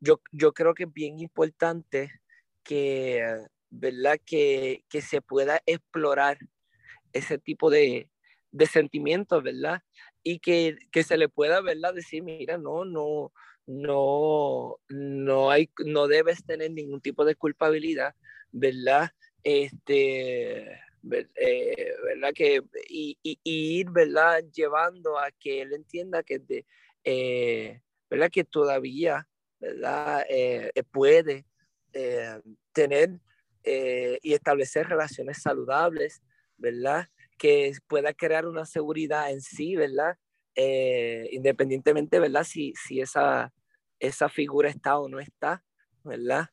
yo, 0.00 0.20
yo 0.32 0.52
creo 0.52 0.74
que 0.74 0.84
es 0.84 0.92
bien 0.92 1.18
importante 1.18 2.12
que, 2.62 3.22
¿verdad? 3.70 4.20
Que, 4.24 4.84
que 4.88 5.00
se 5.00 5.20
pueda 5.22 5.60
explorar 5.66 6.38
ese 7.12 7.38
tipo 7.38 7.70
de, 7.70 8.10
de 8.50 8.66
sentimientos, 8.66 9.42
¿verdad? 9.42 9.82
Y 10.24 10.38
que, 10.38 10.76
que, 10.90 11.02
se 11.02 11.16
le 11.16 11.28
pueda, 11.28 11.60
¿verdad? 11.60 11.94
Decir, 11.94 12.22
mira, 12.22 12.58
no, 12.58 12.84
no, 12.84 13.32
no, 13.66 14.78
no 14.88 15.50
hay, 15.50 15.70
no 15.84 16.08
debes 16.08 16.44
tener 16.44 16.72
ningún 16.72 17.00
tipo 17.00 17.24
de 17.24 17.34
culpabilidad, 17.36 18.14
¿verdad? 18.50 19.10
Este, 19.42 20.80
eh, 21.12 21.94
¿verdad? 22.04 22.32
Que, 22.34 22.62
y, 22.88 23.18
y, 23.22 23.38
ir, 23.44 23.90
¿verdad? 23.90 24.42
Llevando 24.52 25.18
a 25.18 25.30
que 25.30 25.60
él 25.60 25.74
entienda 25.74 26.22
que, 26.22 26.38
de, 26.38 26.66
eh, 27.04 27.82
¿verdad? 28.08 28.30
Que 28.30 28.44
todavía, 28.44 29.28
¿verdad? 29.60 30.24
Eh, 30.28 30.72
puede 30.90 31.44
eh, 31.92 32.40
tener 32.72 33.20
eh, 33.62 34.18
y 34.22 34.34
establecer 34.34 34.88
relaciones 34.88 35.40
saludables, 35.40 36.22
¿verdad? 36.56 37.08
Que 37.36 37.72
pueda 37.86 38.14
crear 38.14 38.46
una 38.46 38.66
seguridad 38.66 39.30
en 39.30 39.40
sí, 39.40 39.76
¿verdad? 39.76 40.16
Eh, 40.54 41.28
independientemente, 41.32 42.20
¿verdad? 42.20 42.44
Si, 42.44 42.72
si 42.74 43.00
esa, 43.00 43.52
esa 43.98 44.28
figura 44.28 44.68
está 44.68 44.98
o 44.98 45.08
no 45.08 45.18
está, 45.20 45.64
¿verdad? 46.04 46.48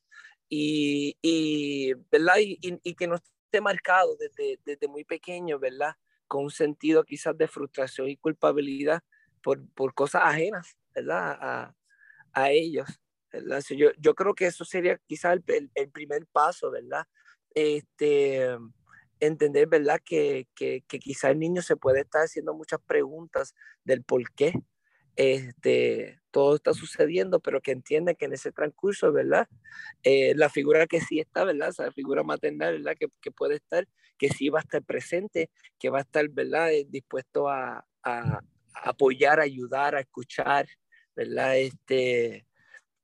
Y, 0.50 1.18
y 1.22 1.94
¿verdad? 2.12 2.36
Y, 2.40 2.60
y, 2.62 2.96
que 2.96 3.08
no 3.08 3.16
esté 3.16 3.62
marcado 3.62 4.16
desde, 4.18 4.60
desde 4.66 4.88
muy 4.88 5.04
pequeño, 5.04 5.60
¿verdad? 5.60 5.96
Con 6.28 6.46
un 6.46 6.52
sentido 6.52 7.04
quizás 7.04 7.38
de 7.38 7.48
frustración 7.48 8.10
y 8.10 8.18
culpabilidad 8.18 9.02
por, 9.42 9.68
por 9.74 9.94
cosas 9.94 10.24
ajenas, 10.26 10.76
¿verdad? 10.94 11.38
A, 11.40 11.76
a 12.34 12.52
ellos. 12.52 12.88
Yo, 13.70 13.92
yo 13.98 14.14
creo 14.14 14.36
que 14.36 14.48
eso 14.48 14.66
sería 14.66 15.00
quizás 15.08 15.40
el, 15.48 15.72
el, 15.74 15.90
primer 15.90 16.26
paso, 16.28 16.70
¿verdad? 16.70 17.06
Este, 17.54 18.58
entender, 19.22 19.68
¿verdad? 19.68 20.02
Que, 20.04 20.48
que, 20.56 20.84
que 20.88 21.00
quizá 21.00 21.30
el 21.30 21.40
niño 21.40 21.62
se 21.62 21.78
puede 21.78 22.02
estar 22.02 22.24
haciendo 22.24 22.54
muchas 22.54 22.82
preguntas 22.86 23.56
del 23.86 24.04
por 24.04 24.30
qué 24.34 24.54
este, 25.16 26.20
todo 26.32 26.56
está 26.56 26.74
sucediendo, 26.74 27.40
pero 27.40 27.62
que 27.62 27.72
entiende 27.72 28.16
que 28.16 28.26
en 28.26 28.34
ese 28.34 28.52
transcurso, 28.52 29.12
¿verdad? 29.12 29.48
Eh, 30.04 30.34
la 30.36 30.50
figura 30.50 30.88
que 30.88 31.02
sí 31.02 31.20
está, 31.20 31.44
¿verdad? 31.44 31.70
Esa 31.70 31.92
figura 31.92 32.24
maternal, 32.24 32.78
¿verdad? 32.78 32.98
Que, 33.00 33.08
que, 33.22 33.32
puede 33.32 33.56
estar, 33.56 33.88
que 34.18 34.30
sí 34.30 34.50
va 34.50 34.60
a 34.60 34.64
estar 34.64 34.84
presente, 34.84 35.50
que 35.80 35.90
va 35.90 36.00
a 36.00 36.02
estar, 36.02 36.28
¿verdad? 36.30 36.72
Eh, 36.72 36.86
dispuesto 36.90 37.50
a, 37.50 37.86
a, 38.04 38.40
apoyar, 38.74 39.40
ayudar, 39.40 39.96
a 39.96 40.02
escuchar, 40.02 40.68
¿verdad? 41.16 41.58
Este, 41.58 42.46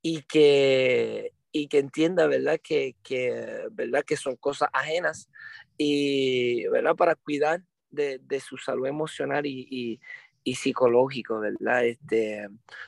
y 0.02 0.22
que, 0.24 1.34
y 1.52 1.68
que 1.68 1.80
entienda, 1.80 2.28
¿verdad? 2.28 2.60
Que, 2.64 2.96
que, 3.04 3.68
¿verdad? 3.72 4.04
que 4.06 4.16
son 4.16 4.38
cosas 4.38 4.70
ajenas 4.72 5.30
y, 5.78 6.68
¿verdad? 6.68 6.96
Para 6.96 7.16
cuidar 7.16 7.62
de, 7.90 8.20
de 8.20 8.40
su 8.40 8.58
salud 8.58 8.88
emocional 8.88 9.46
y, 9.46 9.68
y, 9.70 10.00
y, 10.44 10.56
psicológico, 10.56 11.40
¿verdad? 11.40 11.86
Este, 11.86 12.48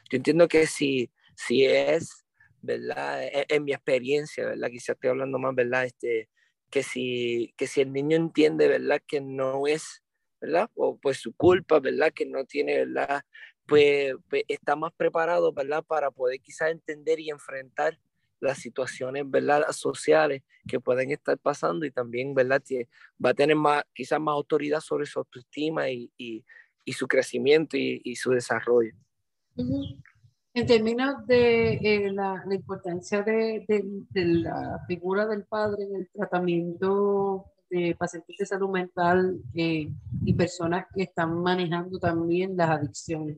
yo 0.10 0.18
entiendo 0.18 0.48
que 0.48 0.68
si, 0.68 1.12
si 1.36 1.66
es, 1.66 2.26
¿verdad? 2.62 3.24
En, 3.24 3.46
en, 3.48 3.64
mi 3.64 3.74
experiencia, 3.74 4.46
¿verdad? 4.46 4.70
Quizás 4.70 4.96
estoy 4.96 5.12
hablando 5.12 5.40
más, 5.40 5.56
¿verdad? 5.56 5.86
Este, 5.86 6.30
que 6.70 6.84
si, 6.84 7.54
que 7.58 7.68
si 7.68 7.82
el 7.82 7.92
niño 7.92 8.18
entiende, 8.18 8.68
¿verdad? 8.68 9.02
Que 9.08 9.22
no 9.22 9.68
es, 9.68 10.04
¿verdad? 10.42 10.70
O 10.76 10.98
pues 10.98 11.18
su 11.18 11.34
culpa, 11.34 11.80
¿verdad? 11.80 12.12
Que 12.14 12.26
no 12.26 12.46
tiene, 12.46 12.86
¿verdad? 12.86 13.24
Pues, 13.66 14.14
pues 14.30 14.44
está 14.48 14.76
más 14.76 14.94
preparado, 14.94 15.54
¿verdad? 15.54 15.84
Para 15.84 16.12
poder 16.12 16.40
quizás 16.42 16.72
entender 16.72 17.20
y 17.20 17.30
enfrentar 17.30 18.00
las 18.40 18.60
situaciones, 18.60 19.30
¿verdad? 19.30 19.64
Sociales 19.72 20.44
que 20.68 20.80
pueden 20.80 21.12
estar 21.12 21.38
pasando 21.38 21.86
y 21.86 21.92
también, 21.92 22.34
¿verdad? 22.34 22.62
Va 23.24 23.32
a 23.32 23.34
tener 23.34 23.56
más, 23.56 23.84
quizás 23.94 24.20
más 24.20 24.34
autoridad 24.34 24.80
sobre 24.80 25.06
su 25.06 25.20
autoestima 25.20 25.90
y, 25.90 26.12
y, 26.18 26.44
y 26.86 26.94
su 26.94 27.08
crecimiento 27.08 27.78
y, 27.78 28.02
y, 28.04 28.16
su 28.16 28.32
desarrollo. 28.32 28.94
En 30.54 30.66
términos 30.66 31.26
de 31.28 31.74
eh, 31.74 32.12
la, 32.12 32.44
la, 32.46 32.56
importancia 32.56 33.22
de, 33.22 33.66
de, 33.68 33.84
de, 34.10 34.26
la 34.26 34.84
figura 34.88 35.26
del 35.28 35.46
padre 35.46 35.84
en 35.84 35.96
el 35.96 36.10
tratamiento 36.12 37.46
de 37.70 37.96
pacientes 37.98 38.36
de 38.38 38.46
salud 38.46 38.70
mental 38.70 39.40
eh, 39.54 39.90
y 40.26 40.34
personas 40.34 40.88
que 40.94 41.04
están 41.04 41.42
manejando 41.42 42.00
también 42.00 42.58
las 42.58 42.70
adicciones. 42.70 43.38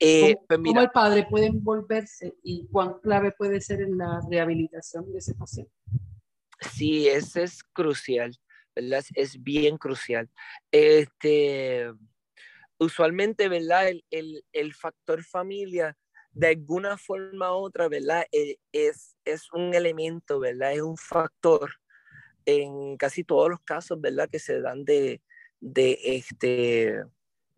Eh, 0.00 0.34
¿Cómo, 0.34 0.46
pues 0.46 0.60
mira, 0.60 0.72
¿Cómo, 0.74 0.82
el 0.82 0.90
padre 0.90 1.26
puede 1.28 1.46
envolverse 1.46 2.36
y 2.42 2.66
cuán 2.68 3.00
clave 3.00 3.32
puede 3.32 3.60
ser 3.60 3.80
en 3.82 3.98
la 3.98 4.20
rehabilitación 4.30 5.10
de 5.12 5.18
ese 5.18 5.34
paciente? 5.34 5.72
Sí, 6.72 7.08
eso 7.08 7.40
es 7.40 7.62
crucial, 7.64 8.36
¿verdad? 8.74 9.04
Es 9.14 9.42
bien 9.42 9.76
crucial. 9.76 10.30
Este, 10.70 11.92
usualmente, 12.78 13.48
¿verdad? 13.48 13.88
El, 13.88 14.04
el, 14.10 14.44
el 14.52 14.74
factor 14.74 15.24
familia, 15.24 15.96
de 16.32 16.48
alguna 16.48 16.96
forma 16.96 17.52
u 17.52 17.64
otra, 17.64 17.88
¿verdad? 17.88 18.24
Eh, 18.32 18.56
es, 18.72 19.16
es 19.24 19.52
un 19.52 19.74
elemento, 19.74 20.38
¿verdad? 20.38 20.72
Es 20.72 20.82
un 20.82 20.96
factor 20.96 21.72
en 22.46 22.96
casi 22.96 23.24
todos 23.24 23.50
los 23.50 23.60
casos, 23.60 24.00
¿verdad? 24.00 24.28
Que 24.30 24.38
se 24.38 24.60
dan 24.60 24.84
de, 24.84 25.20
de 25.60 25.98
este, 26.02 27.02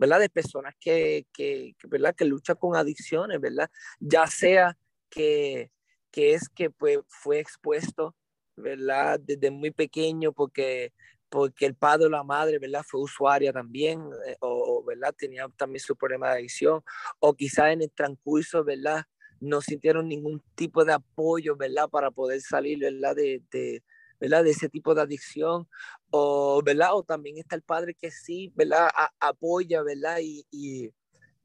¿verdad? 0.01 0.19
De 0.19 0.31
personas 0.31 0.75
que, 0.81 1.27
que, 1.31 1.75
¿verdad? 1.87 2.15
Que 2.17 2.25
luchan 2.25 2.57
con 2.57 2.75
adicciones, 2.75 3.39
¿verdad? 3.39 3.71
Ya 4.01 4.27
sea 4.27 4.79
que, 5.11 5.71
que 6.11 6.33
es 6.33 6.49
que 6.49 6.71
pues, 6.71 7.01
fue 7.07 7.39
expuesto, 7.39 8.17
¿verdad? 8.57 9.21
Desde 9.21 9.51
muy 9.51 9.73
pequeño 9.73 10.33
porque, 10.33 10.95
porque 11.29 11.67
el 11.67 11.75
padre 11.75 12.07
o 12.07 12.09
la 12.09 12.25
madre, 12.25 12.59
¿verdad? 12.59 12.83
Fue 12.83 12.99
usuaria 12.99 13.53
también, 13.53 14.01
eh, 14.27 14.37
o, 14.41 14.83
¿verdad? 14.87 15.15
Tenía 15.15 15.47
también 15.55 15.81
su 15.81 15.95
problema 15.95 16.29
de 16.29 16.39
adicción, 16.39 16.83
o 17.19 17.35
quizás 17.35 17.71
en 17.71 17.83
el 17.83 17.93
transcurso, 17.93 18.65
¿verdad? 18.65 19.05
No 19.39 19.61
sintieron 19.61 20.09
ningún 20.09 20.43
tipo 20.55 20.83
de 20.83 20.95
apoyo, 20.95 21.57
¿verdad? 21.57 21.91
Para 21.91 22.11
poder 22.11 22.41
salir, 22.41 22.79
¿verdad? 22.79 23.17
De, 23.17 23.43
de, 23.51 23.83
¿verdad? 24.21 24.45
De 24.45 24.51
ese 24.51 24.69
tipo 24.69 24.95
de 24.95 25.03
adicción, 25.03 25.69
o, 26.11 26.63
¿verdad? 26.63 26.95
O 26.95 27.03
también 27.03 27.39
está 27.39 27.57
el 27.57 27.63
padre 27.63 27.95
que 27.95 28.11
sí, 28.11 28.53
¿verdad? 28.55 28.91
A, 28.95 29.11
apoya, 29.21 29.83
¿verdad? 29.83 30.19
Y, 30.23 30.47
y, 30.51 30.91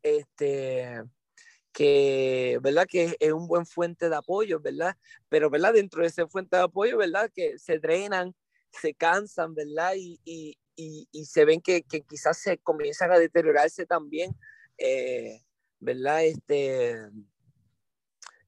este, 0.04 1.02
que, 1.72 2.60
¿verdad? 2.62 2.86
Que 2.88 3.16
es 3.20 3.32
un 3.32 3.48
buen 3.48 3.66
fuente 3.66 4.10
de 4.10 4.16
apoyo, 4.16 4.60
¿verdad? 4.60 4.96
Pero, 5.30 5.50
¿verdad? 5.50 5.74
Dentro 5.74 6.02
de 6.02 6.08
esa 6.08 6.28
fuente 6.28 6.58
de 6.58 6.64
apoyo, 6.64 6.98
¿verdad? 6.98 7.32
Que 7.34 7.58
se 7.58 7.80
drenan, 7.80 8.36
se 8.72 8.94
cansan, 8.94 9.56
¿verdad? 9.56 9.94
Y, 9.96 10.20
y, 10.26 10.58
y, 10.76 11.08
y 11.12 11.26
se 11.26 11.46
ven 11.46 11.62
que, 11.62 11.84
que, 11.84 12.02
quizás 12.02 12.38
se 12.38 12.58
comienzan 12.58 13.12
a 13.12 13.20
deteriorarse 13.20 13.86
también, 13.86 14.36
eh, 14.78 15.42
¿verdad? 15.80 16.26
Este, 16.26 16.98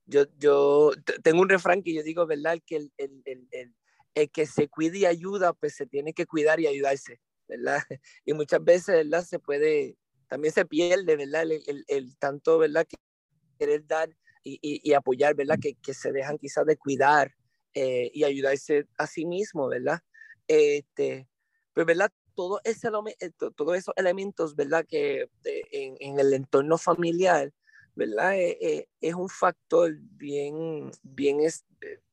yo, 0.05 0.25
yo 0.37 0.91
tengo 1.23 1.41
un 1.41 1.49
refrán 1.49 1.81
que 1.81 1.93
yo 1.93 2.03
digo, 2.03 2.25
¿verdad? 2.25 2.59
Que 2.65 2.77
el, 2.77 2.91
el, 2.97 3.23
el, 3.25 3.75
el 4.17 4.31
que 4.31 4.47
se 4.47 4.67
cuide 4.67 4.97
y 4.99 5.05
ayuda, 5.05 5.53
pues 5.53 5.75
se 5.75 5.85
tiene 5.85 6.11
que 6.11 6.25
cuidar 6.25 6.59
y 6.59 6.65
ayudarse, 6.65 7.21
¿verdad? 7.47 7.79
Y 8.25 8.33
muchas 8.33 8.63
veces, 8.63 8.95
¿verdad? 8.95 9.23
Se 9.23 9.37
puede, 9.37 9.95
también 10.27 10.53
se 10.53 10.65
pierde, 10.65 11.15
¿verdad? 11.15 11.43
El, 11.43 11.63
el, 11.67 11.85
el 11.87 12.17
tanto, 12.17 12.57
¿verdad? 12.57 12.87
Que 12.87 12.97
querer 13.59 13.85
dar 13.85 14.09
y, 14.43 14.57
y, 14.61 14.89
y 14.89 14.93
apoyar, 14.93 15.35
¿verdad? 15.35 15.59
Que, 15.61 15.75
que, 15.75 15.93
se 15.93 16.11
dejan 16.11 16.39
quizás 16.39 16.65
de 16.65 16.77
cuidar 16.77 17.35
eh, 17.75 18.09
y 18.11 18.23
ayudarse 18.23 18.87
a 18.97 19.05
sí 19.05 19.25
mismo, 19.27 19.67
¿verdad? 19.67 19.99
Este, 20.47 21.29
pues, 21.73 21.85
¿verdad? 21.85 22.11
Ese, 22.63 22.87
eh, 23.19 23.31
todos 23.55 23.77
esos 23.77 23.93
elementos, 23.97 24.55
¿verdad? 24.55 24.83
Que 24.87 25.29
en, 25.43 25.95
en 25.99 26.19
el 26.19 26.33
entorno 26.33 26.79
familiar, 26.79 27.53
¿verdad? 27.97 28.37
Eh, 28.37 28.57
eh, 28.61 28.87
es 29.01 29.15
un 29.15 29.27
factor 29.27 29.91
bien, 29.99 30.91
bien 31.01 31.39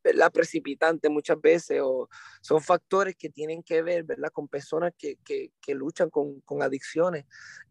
¿verdad? 0.02 0.32
precipitante 0.32 1.10
muchas 1.10 1.38
veces 1.38 1.82
o 1.84 2.08
son 2.40 2.62
factores 2.62 3.14
que 3.16 3.28
tienen 3.28 3.62
que 3.62 3.82
ver, 3.82 4.02
¿verdad? 4.04 4.30
Con 4.32 4.48
personas 4.48 4.94
que, 4.96 5.16
que, 5.22 5.52
que 5.60 5.74
luchan 5.74 6.08
con, 6.08 6.40
con, 6.40 6.62
adicciones. 6.62 7.26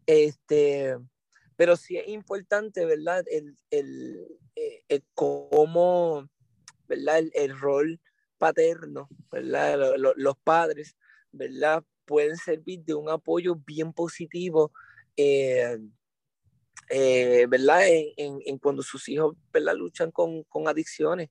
Este, 0.06 0.96
pero 1.56 1.76
sí 1.76 1.96
es 1.96 2.06
importante, 2.06 2.84
¿verdad? 2.84 3.24
El, 3.28 3.56
el, 3.70 4.28
eh, 4.54 4.84
el 4.88 5.04
cómo, 5.14 6.28
¿verdad? 6.86 7.18
El, 7.18 7.32
el, 7.34 7.58
rol 7.58 8.00
paterno, 8.38 9.08
¿verdad? 9.32 9.96
Los, 9.98 10.14
los, 10.16 10.36
padres, 10.36 10.96
¿verdad? 11.32 11.82
Pueden 12.04 12.36
servir 12.36 12.84
de 12.84 12.94
un 12.94 13.08
apoyo 13.08 13.56
bien 13.56 13.92
positivo. 13.92 14.70
Eh, 15.16 15.78
eh, 16.90 17.46
¿verdad? 17.48 17.88
En, 17.88 18.06
en, 18.16 18.38
en, 18.44 18.58
cuando 18.58 18.82
sus 18.82 19.08
hijos, 19.08 19.36
¿verdad? 19.52 19.74
Luchan 19.74 20.10
con, 20.10 20.42
con 20.44 20.68
adicciones, 20.68 21.30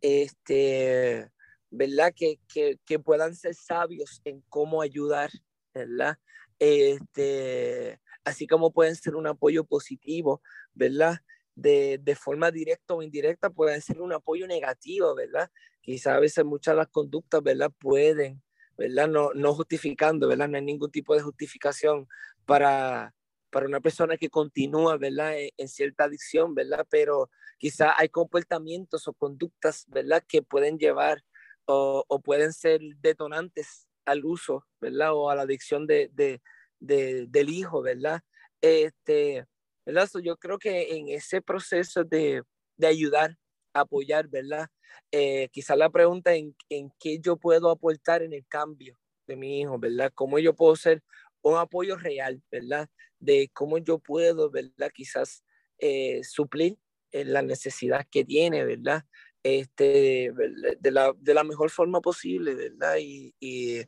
este, 0.00 1.30
¿verdad? 1.70 2.12
Que, 2.14 2.40
que, 2.52 2.78
que, 2.84 2.98
puedan 2.98 3.34
ser 3.34 3.54
sabios 3.54 4.20
en 4.24 4.42
cómo 4.48 4.82
ayudar, 4.82 5.30
¿verdad? 5.72 6.18
Este, 6.58 8.00
así 8.24 8.46
como 8.46 8.72
pueden 8.72 8.96
ser 8.96 9.16
un 9.16 9.26
apoyo 9.26 9.64
positivo, 9.64 10.42
¿verdad? 10.72 11.18
De, 11.54 11.98
de, 12.02 12.16
forma 12.16 12.50
directa 12.50 12.94
o 12.94 13.02
indirecta 13.02 13.50
pueden 13.50 13.80
ser 13.80 14.00
un 14.00 14.12
apoyo 14.12 14.46
negativo, 14.46 15.14
¿verdad? 15.14 15.50
Quizás 15.82 16.14
a 16.14 16.20
veces 16.20 16.44
muchas 16.44 16.74
de 16.74 16.78
las 16.78 16.88
conductas, 16.88 17.42
¿verdad? 17.42 17.70
Pueden, 17.78 18.42
¿verdad? 18.76 19.08
No, 19.08 19.32
no 19.34 19.54
justificando, 19.54 20.28
¿verdad? 20.28 20.48
No 20.48 20.56
hay 20.56 20.64
ningún 20.64 20.90
tipo 20.90 21.14
de 21.14 21.22
justificación 21.22 22.08
para, 22.44 23.14
para 23.54 23.66
una 23.66 23.80
persona 23.80 24.16
que 24.16 24.30
continúa, 24.30 24.96
¿verdad? 24.96 25.38
En, 25.38 25.50
en 25.56 25.68
cierta 25.68 26.04
adicción, 26.04 26.56
¿verdad? 26.56 26.84
Pero 26.90 27.30
quizá 27.56 27.94
hay 27.96 28.08
comportamientos 28.08 29.06
o 29.06 29.12
conductas, 29.14 29.84
¿verdad? 29.86 30.24
Que 30.26 30.42
pueden 30.42 30.76
llevar 30.76 31.22
o, 31.64 32.04
pueden 32.24 32.52
ser 32.52 32.80
detonantes 33.00 33.86
al 34.06 34.24
uso, 34.24 34.66
¿verdad? 34.80 35.14
O 35.14 35.30
a 35.30 35.36
la 35.36 35.42
adicción 35.42 35.86
de, 35.86 36.10
de, 36.12 36.42
de 36.80 37.26
del 37.28 37.48
hijo, 37.48 37.80
¿verdad? 37.80 38.22
Este, 38.60 39.46
¿verdad? 39.86 40.08
So, 40.10 40.18
yo 40.18 40.36
creo 40.36 40.58
que 40.58 40.96
en 40.96 41.10
ese 41.10 41.40
proceso 41.40 42.02
de, 42.02 42.42
de 42.76 42.86
ayudar, 42.88 43.38
apoyar, 43.72 44.26
¿verdad? 44.26 44.66
Eh, 45.12 45.48
quizá 45.52 45.76
la 45.76 45.90
pregunta 45.90 46.34
en, 46.34 46.56
en 46.70 46.90
qué 46.98 47.20
yo 47.20 47.36
puedo 47.36 47.70
aportar 47.70 48.24
en 48.24 48.32
el 48.32 48.44
cambio 48.48 48.98
de 49.28 49.36
mi 49.36 49.60
hijo, 49.60 49.78
¿verdad? 49.78 50.10
¿Cómo 50.12 50.40
yo 50.40 50.54
puedo 50.54 50.74
ser 50.74 51.04
un 51.44 51.58
apoyo 51.58 51.96
real, 51.96 52.42
¿verdad? 52.50 52.88
De 53.18 53.50
cómo 53.52 53.78
yo 53.78 53.98
puedo, 53.98 54.50
¿verdad? 54.50 54.90
Quizás 54.92 55.44
eh, 55.78 56.22
suplir 56.24 56.78
eh, 57.12 57.24
la 57.24 57.42
necesidad 57.42 58.06
que 58.10 58.24
tiene, 58.24 58.64
¿verdad? 58.64 59.04
Este, 59.42 60.32
de, 60.80 60.90
la, 60.90 61.12
de 61.18 61.34
la 61.34 61.44
mejor 61.44 61.70
forma 61.70 62.00
posible, 62.00 62.54
¿verdad? 62.54 62.96
Y, 62.98 63.34
y, 63.38 63.82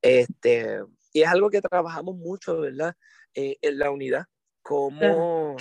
este, 0.00 0.78
y 1.12 1.22
es 1.22 1.28
algo 1.28 1.50
que 1.50 1.60
trabajamos 1.60 2.16
mucho, 2.16 2.60
¿verdad? 2.60 2.94
Eh, 3.34 3.56
en 3.62 3.78
la 3.78 3.90
unidad, 3.90 4.26
cómo, 4.62 5.56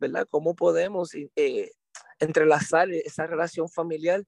¿verdad? 0.00 0.26
Cómo 0.28 0.56
podemos 0.56 1.14
eh, 1.14 1.70
entrelazar 2.18 2.90
esa 2.90 3.28
relación 3.28 3.68
familiar 3.68 4.24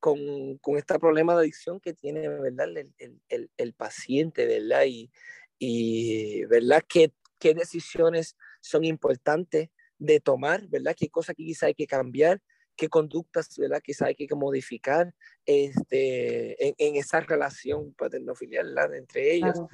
con, 0.00 0.18
con, 0.58 0.78
este 0.78 0.98
problema 0.98 1.34
de 1.34 1.40
adicción 1.40 1.78
que 1.78 1.92
tiene, 1.92 2.26
¿verdad? 2.28 2.68
El, 2.68 2.94
el, 2.98 3.20
el, 3.28 3.50
el 3.58 3.74
paciente, 3.74 4.46
¿verdad? 4.46 4.84
Y, 4.86 5.10
y 5.58 6.44
¿verdad? 6.46 6.82
¿Qué, 6.88 7.12
qué 7.38 7.54
decisiones 7.54 8.36
son 8.60 8.84
importantes 8.84 9.70
de 9.98 10.20
tomar, 10.20 10.66
¿verdad? 10.68 10.94
¿Qué 10.98 11.08
cosas 11.08 11.36
que 11.36 11.44
quizá 11.44 11.66
hay 11.66 11.74
que 11.74 11.86
cambiar? 11.86 12.42
¿Qué 12.76 12.88
conductas, 12.88 13.56
¿verdad? 13.56 13.80
Quizá 13.82 14.06
hay 14.06 14.14
que 14.16 14.34
modificar 14.34 15.14
este, 15.46 16.66
en, 16.66 16.74
en 16.78 16.96
esa 16.96 17.20
relación 17.20 17.94
paterno-filial 17.94 18.74
entre 18.94 19.34
ellos. 19.34 19.52
Claro. 19.52 19.68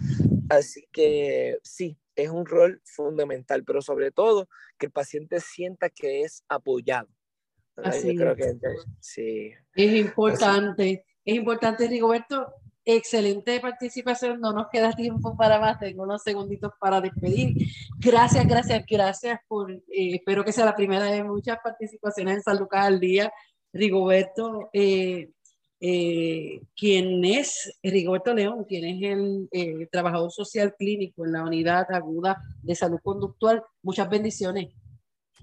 Así 0.50 0.86
que 0.92 1.58
sí, 1.62 1.96
es 2.16 2.28
un 2.28 2.44
rol 2.44 2.82
fundamental, 2.84 3.64
pero 3.64 3.82
sobre 3.82 4.10
todo 4.10 4.48
que 4.78 4.86
el 4.86 4.92
paciente 4.92 5.40
sienta 5.40 5.88
que 5.88 6.22
es 6.22 6.44
apoyado. 6.48 7.08
Así 7.76 8.14
Yo 8.14 8.20
creo 8.20 8.36
que 8.36 8.56
sí. 9.00 9.52
Es 9.74 9.92
importante, 9.92 10.82
Así. 10.82 11.02
es 11.24 11.34
importante, 11.36 11.88
Rigoberto, 11.88 12.52
excelente 12.96 13.60
participación. 13.60 14.40
No 14.40 14.52
nos 14.52 14.68
queda 14.68 14.92
tiempo 14.92 15.36
para 15.36 15.58
más. 15.58 15.78
Tengo 15.78 16.02
unos 16.04 16.22
segunditos 16.22 16.72
para 16.80 17.00
despedir. 17.00 17.54
Gracias, 17.98 18.46
gracias, 18.46 18.84
gracias 18.86 19.40
por. 19.48 19.72
Eh, 19.72 20.14
espero 20.14 20.44
que 20.44 20.52
sea 20.52 20.64
la 20.64 20.76
primera 20.76 21.04
de 21.04 21.24
muchas 21.24 21.58
participaciones 21.62 22.36
en 22.36 22.42
San 22.42 22.58
Lucas 22.58 22.86
al 22.86 23.00
día. 23.00 23.32
Rigoberto, 23.72 24.68
eh, 24.72 25.30
eh, 25.80 26.60
quien 26.76 27.24
es 27.24 27.78
Rigoberto 27.82 28.34
León, 28.34 28.64
quien 28.64 28.84
es 28.84 29.48
el 29.52 29.88
trabajador 29.90 30.32
social 30.32 30.74
clínico 30.76 31.24
en 31.24 31.32
la 31.32 31.44
unidad 31.44 31.86
aguda 31.92 32.42
de 32.62 32.74
salud 32.74 32.98
conductual. 33.02 33.62
Muchas 33.82 34.08
bendiciones. 34.10 34.74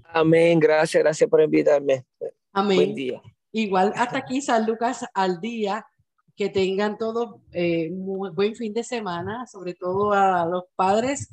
Amén. 0.04 0.60
Gracias, 0.60 1.02
gracias 1.02 1.30
por 1.30 1.41
invitarme. 1.41 2.06
Amén. 2.54 2.78
Buen 2.78 2.95
día. 2.95 3.22
Igual 3.52 3.93
hasta 3.95 4.20
aquí 4.20 4.41
San 4.41 4.66
Lucas 4.66 5.06
al 5.14 5.39
día 5.39 5.86
que 6.38 6.49
tengan 6.49 6.97
todo 6.97 7.41
eh, 7.51 7.89
buen 7.91 8.55
fin 8.55 8.73
de 8.73 8.83
semana, 8.83 9.47
sobre 9.47 9.73
todo 9.73 10.13
a 10.13 10.45
los 10.45 10.65
padres. 10.75 11.29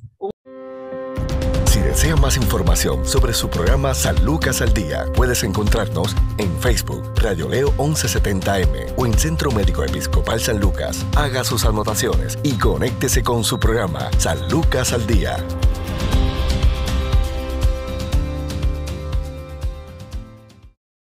Si 1.66 1.80
desea 1.80 2.16
más 2.16 2.36
información 2.36 3.04
sobre 3.04 3.34
su 3.34 3.50
programa 3.50 3.92
San 3.94 4.24
Lucas 4.24 4.62
al 4.62 4.72
Día, 4.72 5.04
puedes 5.14 5.44
encontrarnos 5.44 6.16
en 6.38 6.50
Facebook, 6.58 7.02
Radio 7.16 7.48
Leo 7.48 7.70
1170M 7.72 8.94
o 8.96 9.06
en 9.06 9.12
Centro 9.12 9.50
Médico 9.50 9.84
Episcopal 9.84 10.40
San 10.40 10.58
Lucas. 10.58 11.04
Haga 11.16 11.44
sus 11.44 11.66
anotaciones 11.66 12.38
y 12.42 12.56
conéctese 12.58 13.22
con 13.22 13.44
su 13.44 13.60
programa 13.60 14.10
San 14.18 14.48
Lucas 14.48 14.92
al 14.94 15.06
Día. 15.06 15.36